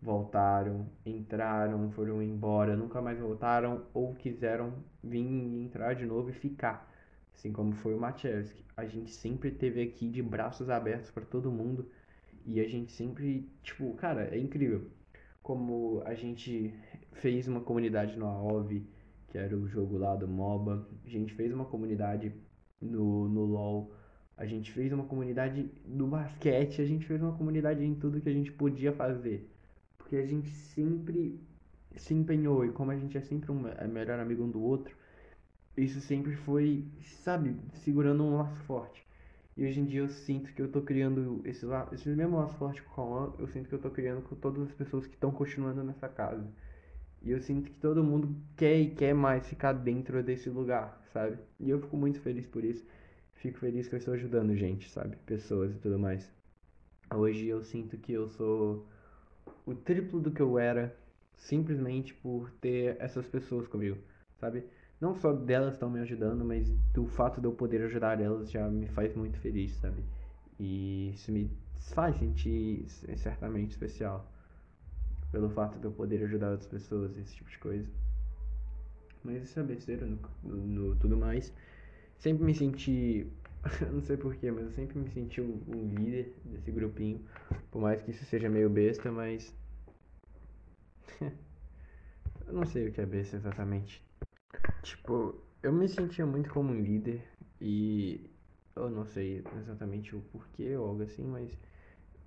voltaram, 0.00 0.86
entraram, 1.06 1.90
foram 1.90 2.22
embora, 2.22 2.76
nunca 2.76 3.00
mais 3.00 3.18
voltaram 3.18 3.86
ou 3.94 4.14
quiseram 4.14 4.74
vir 5.02 5.24
entrar 5.64 5.94
de 5.94 6.04
novo 6.04 6.30
e 6.30 6.32
ficar. 6.32 6.90
Assim 7.34 7.52
como 7.52 7.72
foi 7.72 7.94
o 7.94 8.00
Machevski. 8.00 8.64
A 8.76 8.84
gente 8.84 9.10
sempre 9.10 9.50
teve 9.50 9.82
aqui 9.82 10.10
de 10.10 10.22
braços 10.22 10.68
abertos 10.68 11.10
para 11.10 11.24
todo 11.24 11.50
mundo 11.50 11.88
e 12.46 12.60
a 12.60 12.68
gente 12.68 12.92
sempre, 12.92 13.48
tipo, 13.62 13.92
cara, 13.94 14.34
é 14.34 14.38
incrível 14.38 14.90
como 15.42 16.02
a 16.04 16.14
gente 16.14 16.74
fez 17.14 17.48
uma 17.48 17.60
comunidade 17.60 18.16
no 18.16 18.26
AOV, 18.26 18.86
que 19.28 19.38
era 19.38 19.56
o 19.56 19.66
jogo 19.68 19.98
lá 19.98 20.14
do 20.14 20.28
MOBA. 20.28 20.86
A 21.04 21.08
gente 21.08 21.34
fez 21.34 21.52
uma 21.52 21.64
comunidade 21.64 22.32
no, 22.80 23.28
no 23.28 23.44
LoL. 23.44 23.92
A 24.36 24.46
gente 24.46 24.72
fez 24.72 24.92
uma 24.92 25.04
comunidade 25.04 25.70
no 25.84 26.06
basquete. 26.06 26.80
A 26.80 26.86
gente 26.86 27.06
fez 27.06 27.20
uma 27.20 27.36
comunidade 27.36 27.84
em 27.84 27.94
tudo 27.94 28.20
que 28.20 28.28
a 28.28 28.32
gente 28.32 28.52
podia 28.52 28.92
fazer 28.92 29.48
porque 30.12 30.22
a 30.22 30.26
gente 30.26 30.50
sempre 30.50 31.40
se 31.96 32.12
empenhou 32.12 32.66
e 32.66 32.70
como 32.70 32.90
a 32.90 32.96
gente 32.96 33.16
é 33.16 33.20
sempre 33.22 33.50
um 33.50 33.66
é 33.66 33.86
melhor 33.86 34.20
amigo 34.20 34.44
um 34.44 34.50
do 34.50 34.62
outro, 34.62 34.94
isso 35.74 36.02
sempre 36.02 36.36
foi, 36.36 36.84
sabe, 37.00 37.56
segurando 37.76 38.22
um 38.22 38.36
laço 38.36 38.54
forte. 38.64 39.02
E 39.56 39.66
hoje 39.66 39.80
em 39.80 39.84
dia 39.84 40.00
eu 40.00 40.08
sinto 40.08 40.52
que 40.52 40.62
eu 40.62 40.70
tô 40.70 40.80
criando 40.80 41.42
esse, 41.44 41.66
laço, 41.66 41.94
esse 41.94 42.08
mesmo 42.08 42.38
laço 42.38 42.56
forte 42.56 42.82
com 42.82 42.90
o 42.90 42.94
Cauã, 42.94 43.32
eu 43.38 43.46
sinto 43.46 43.68
que 43.68 43.74
eu 43.74 43.78
tô 43.78 43.90
criando 43.90 44.22
com 44.22 44.34
todas 44.34 44.62
as 44.62 44.72
pessoas 44.72 45.06
que 45.06 45.14
estão 45.14 45.30
continuando 45.30 45.84
nessa 45.84 46.08
casa. 46.08 46.46
E 47.20 47.30
eu 47.30 47.40
sinto 47.40 47.70
que 47.70 47.78
todo 47.78 48.02
mundo 48.02 48.34
quer 48.56 48.80
e 48.80 48.90
quer 48.90 49.14
mais 49.14 49.46
ficar 49.46 49.72
dentro 49.72 50.22
desse 50.22 50.48
lugar, 50.48 51.00
sabe? 51.12 51.38
E 51.60 51.70
eu 51.70 51.80
fico 51.80 51.96
muito 51.96 52.20
feliz 52.20 52.46
por 52.46 52.64
isso. 52.64 52.84
Fico 53.34 53.58
feliz 53.58 53.88
que 53.88 53.94
eu 53.94 53.98
estou 53.98 54.14
ajudando 54.14 54.56
gente, 54.56 54.88
sabe? 54.88 55.16
Pessoas 55.26 55.74
e 55.74 55.78
tudo 55.78 55.98
mais. 55.98 56.30
Hoje 57.14 57.46
eu 57.46 57.62
sinto 57.62 57.96
que 57.98 58.12
eu 58.12 58.28
sou 58.28 58.86
o 59.66 59.74
triplo 59.74 60.18
do 60.18 60.30
que 60.30 60.40
eu 60.40 60.58
era 60.58 60.96
simplesmente 61.36 62.14
por 62.14 62.50
ter 62.52 62.96
essas 62.98 63.26
pessoas 63.26 63.66
comigo, 63.66 63.98
sabe? 64.40 64.64
Não 65.02 65.16
só 65.16 65.32
delas 65.32 65.74
estão 65.74 65.90
me 65.90 65.98
ajudando, 65.98 66.44
mas 66.44 66.70
do 66.94 67.04
fato 67.06 67.40
de 67.40 67.46
eu 67.48 67.52
poder 67.52 67.82
ajudar 67.82 68.20
elas 68.20 68.48
já 68.48 68.68
me 68.70 68.86
faz 68.86 69.12
muito 69.16 69.36
feliz, 69.40 69.72
sabe? 69.72 70.00
E 70.60 71.10
isso 71.12 71.32
me 71.32 71.50
faz 71.92 72.14
sentir 72.14 72.86
certamente 73.16 73.72
especial 73.72 74.24
pelo 75.32 75.50
fato 75.50 75.76
de 75.80 75.86
eu 75.86 75.90
poder 75.90 76.22
ajudar 76.22 76.52
outras 76.52 76.68
pessoas, 76.68 77.18
esse 77.18 77.34
tipo 77.34 77.50
de 77.50 77.58
coisa. 77.58 77.90
Mas 79.24 79.42
isso 79.42 79.58
é 79.58 79.64
besteira 79.64 80.06
no, 80.06 80.20
no, 80.44 80.94
tudo 80.94 81.16
mais. 81.16 81.52
Sempre 82.16 82.44
me 82.44 82.54
senti 82.54 83.26
não 83.92 84.02
sei 84.02 84.16
porquê, 84.16 84.52
mas 84.52 84.66
eu 84.66 84.70
sempre 84.70 85.00
me 85.00 85.10
senti 85.10 85.40
um, 85.40 85.92
líder 85.98 86.32
desse 86.44 86.70
grupinho. 86.70 87.20
Por 87.72 87.82
mais 87.82 88.00
que 88.02 88.12
isso 88.12 88.24
seja 88.26 88.48
meio 88.48 88.70
besta, 88.70 89.10
mas. 89.10 89.52
eu 91.20 92.52
não 92.52 92.64
sei 92.64 92.86
o 92.86 92.92
que 92.92 93.00
é 93.00 93.06
besta 93.06 93.34
exatamente. 93.34 94.11
Tipo, 94.82 95.34
eu 95.62 95.72
me 95.72 95.88
sentia 95.88 96.26
muito 96.26 96.50
como 96.50 96.72
um 96.72 96.80
líder 96.80 97.22
e. 97.60 98.28
Eu 98.74 98.90
não 98.90 99.04
sei 99.04 99.44
exatamente 99.58 100.16
o 100.16 100.20
porquê 100.32 100.76
ou 100.76 100.88
algo 100.88 101.02
assim, 101.02 101.24
mas. 101.24 101.50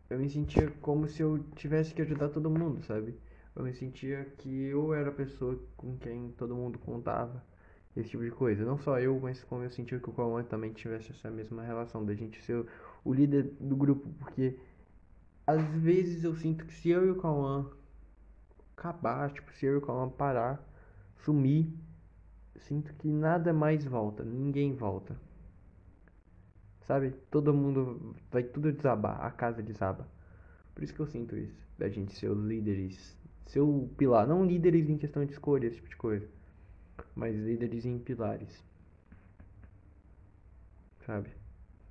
Eu 0.10 0.20
me 0.20 0.30
sentia 0.30 0.70
como 0.82 1.08
se 1.08 1.22
eu 1.22 1.44
tivesse 1.56 1.94
que 1.94 2.02
ajudar 2.02 2.30
todo 2.30 2.50
mundo, 2.50 2.84
sabe? 2.84 3.16
Eu 3.56 3.64
me 3.64 3.74
sentia 3.74 4.26
que 4.38 4.66
eu 4.66 4.94
era 4.94 5.10
a 5.10 5.14
pessoa 5.14 5.60
com 5.78 5.98
quem 5.98 6.32
todo 6.38 6.56
mundo 6.56 6.78
contava 6.80 7.44
esse 7.96 8.10
tipo 8.10 8.24
de 8.24 8.32
coisa. 8.32 8.64
Não 8.66 8.78
só 8.78 9.00
eu, 9.00 9.20
mas 9.20 9.44
como 9.44 9.64
eu 9.64 9.70
senti 9.70 9.98
que 10.00 10.10
o 10.10 10.14
Cauã 10.14 10.44
também 10.44 10.74
tivesse 10.74 11.12
essa 11.12 11.32
mesma 11.32 11.64
relação 11.64 12.06
da 12.06 12.14
gente 12.14 12.42
ser 12.42 12.66
o 13.04 13.14
líder 13.14 13.44
do 13.60 13.76
grupo, 13.76 14.10
porque 14.20 14.60
às 15.48 15.64
vezes 15.76 16.24
eu 16.24 16.36
sinto 16.36 16.66
que 16.66 16.74
se 16.74 16.90
eu 16.90 17.06
e 17.08 17.12
o 17.12 17.22
Cauã 17.22 17.72
acabar, 18.76 19.32
tipo, 19.32 19.52
se 19.54 19.66
eu 19.66 19.74
e 19.74 19.78
o 19.78 19.82
Cauã 19.82 20.10
parar, 20.10 20.64
sumir, 21.18 21.74
sinto 22.60 22.94
que 22.96 23.08
nada 23.08 23.54
mais 23.54 23.86
volta, 23.86 24.24
ninguém 24.24 24.74
volta. 24.74 25.15
Sabe? 26.82 27.12
Todo 27.32 27.54
mundo 27.54 28.15
vai 28.32 28.44
tudo 28.44 28.72
desabar, 28.72 29.24
a 29.24 29.32
casa 29.32 29.62
desaba. 29.62 30.08
Por 30.74 30.84
isso 30.84 30.94
que 30.94 31.00
eu 31.00 31.08
sinto 31.08 31.36
isso, 31.36 31.65
da 31.78 31.89
gente 31.89 32.13
ser 32.13 32.30
os 32.30 32.44
líderes, 32.44 33.18
ser 33.46 33.62
o 33.62 33.89
pilar, 33.98 34.28
não 34.28 34.46
líderes 34.46 34.89
em 34.89 34.98
questão 34.98 35.26
de 35.26 35.32
escolha, 35.32 35.68
esse 35.68 35.78
tipo 35.78 35.89
de 35.89 35.96
coisa 35.96 36.28
mas 37.15 37.36
líderes 37.36 37.86
em 37.86 37.98
pilares. 37.98 38.63
Sabe? 41.06 41.30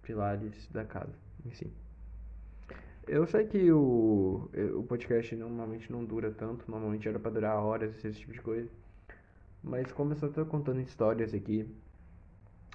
Pilares 0.02 0.68
da 0.70 0.84
casa, 0.84 1.14
enfim. 1.44 1.72
Eu 3.06 3.26
sei 3.26 3.46
que 3.46 3.70
o, 3.70 4.50
o 4.76 4.82
podcast 4.84 5.34
normalmente 5.36 5.90
não 5.92 6.04
dura 6.04 6.30
tanto, 6.30 6.70
normalmente 6.70 7.08
era 7.08 7.18
pra 7.18 7.30
durar 7.30 7.56
horas, 7.56 7.92
esse 8.04 8.20
tipo 8.20 8.32
de 8.32 8.40
coisa. 8.40 8.70
Mas 9.64 9.90
como 9.92 10.12
eu 10.12 10.16
só 10.16 10.28
tô 10.28 10.44
contando 10.44 10.80
histórias 10.80 11.32
aqui, 11.32 11.66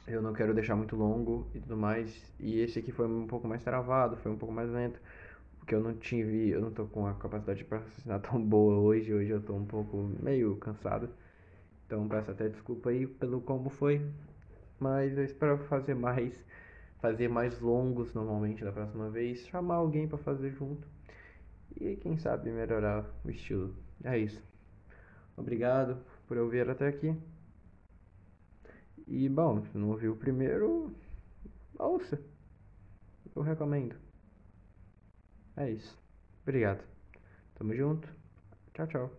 eu 0.08 0.23
não 0.23 0.34
quero 0.34 0.56
deixar 0.56 0.75
muito 0.75 0.95
longo 0.95 1.47
e 1.54 1.60
tudo 1.60 1.78
mais. 1.78 2.34
E 2.39 2.60
esse 2.60 2.80
aqui 2.80 2.91
foi 2.91 3.08
um 3.08 3.28
pouco 3.28 3.47
mais 3.47 3.63
travado, 3.63 4.17
foi 4.17 4.32
um 4.32 4.38
pouco 4.38 4.54
mais 4.54 4.71
lento. 4.71 4.99
Porque 5.60 5.75
eu 5.75 5.82
não 5.82 5.93
tive, 5.93 6.49
eu 6.49 6.60
não 6.60 6.71
tô 6.71 6.88
com 6.88 7.06
a 7.06 7.13
capacidade 7.13 7.63
para 7.63 7.78
raciocinar 7.78 8.19
tão 8.28 8.43
boa 8.43 8.80
hoje. 8.80 9.13
Hoje 9.13 9.30
eu 9.30 9.39
tô 9.39 9.54
um 9.54 9.65
pouco 9.65 9.97
meio 10.19 10.56
cansado. 10.58 11.10
Então 11.86 12.08
peço 12.08 12.32
até 12.32 12.49
desculpa 12.49 12.89
aí 12.89 13.06
pelo 13.06 13.39
como 13.39 13.69
foi. 13.69 14.02
Mas 14.80 15.15
eu 15.15 15.23
espero 15.23 15.60
fazer 15.60 15.93
mais. 15.93 16.43
Fazer 16.99 17.28
mais 17.30 17.60
longos 17.62 18.15
normalmente 18.15 18.63
da 18.63 18.71
próxima 18.71 19.12
vez. 19.12 19.45
Chamar 19.45 19.75
alguém 19.75 20.08
para 20.08 20.17
fazer 20.17 20.49
junto. 20.52 20.88
E 21.80 21.95
quem 21.97 22.17
sabe 22.17 22.49
melhorar 22.49 23.06
o 23.23 23.30
estilo. 23.30 23.75
É 24.04 24.17
isso. 24.17 24.41
Obrigado 25.38 25.99
por 26.29 26.37
eu 26.37 26.47
vir 26.47 26.69
até 26.69 26.87
aqui. 26.87 27.17
E 29.07 29.27
bom, 29.27 29.65
se 29.65 29.77
não 29.77 29.95
viu 29.95 30.13
o 30.13 30.15
primeiro, 30.15 30.95
ouça. 31.79 32.21
Eu 33.35 33.41
recomendo. 33.41 33.95
É 35.57 35.71
isso. 35.71 35.97
Obrigado. 36.43 36.83
Tamo 37.55 37.75
junto. 37.75 38.07
Tchau, 38.73 38.87
tchau. 38.87 39.18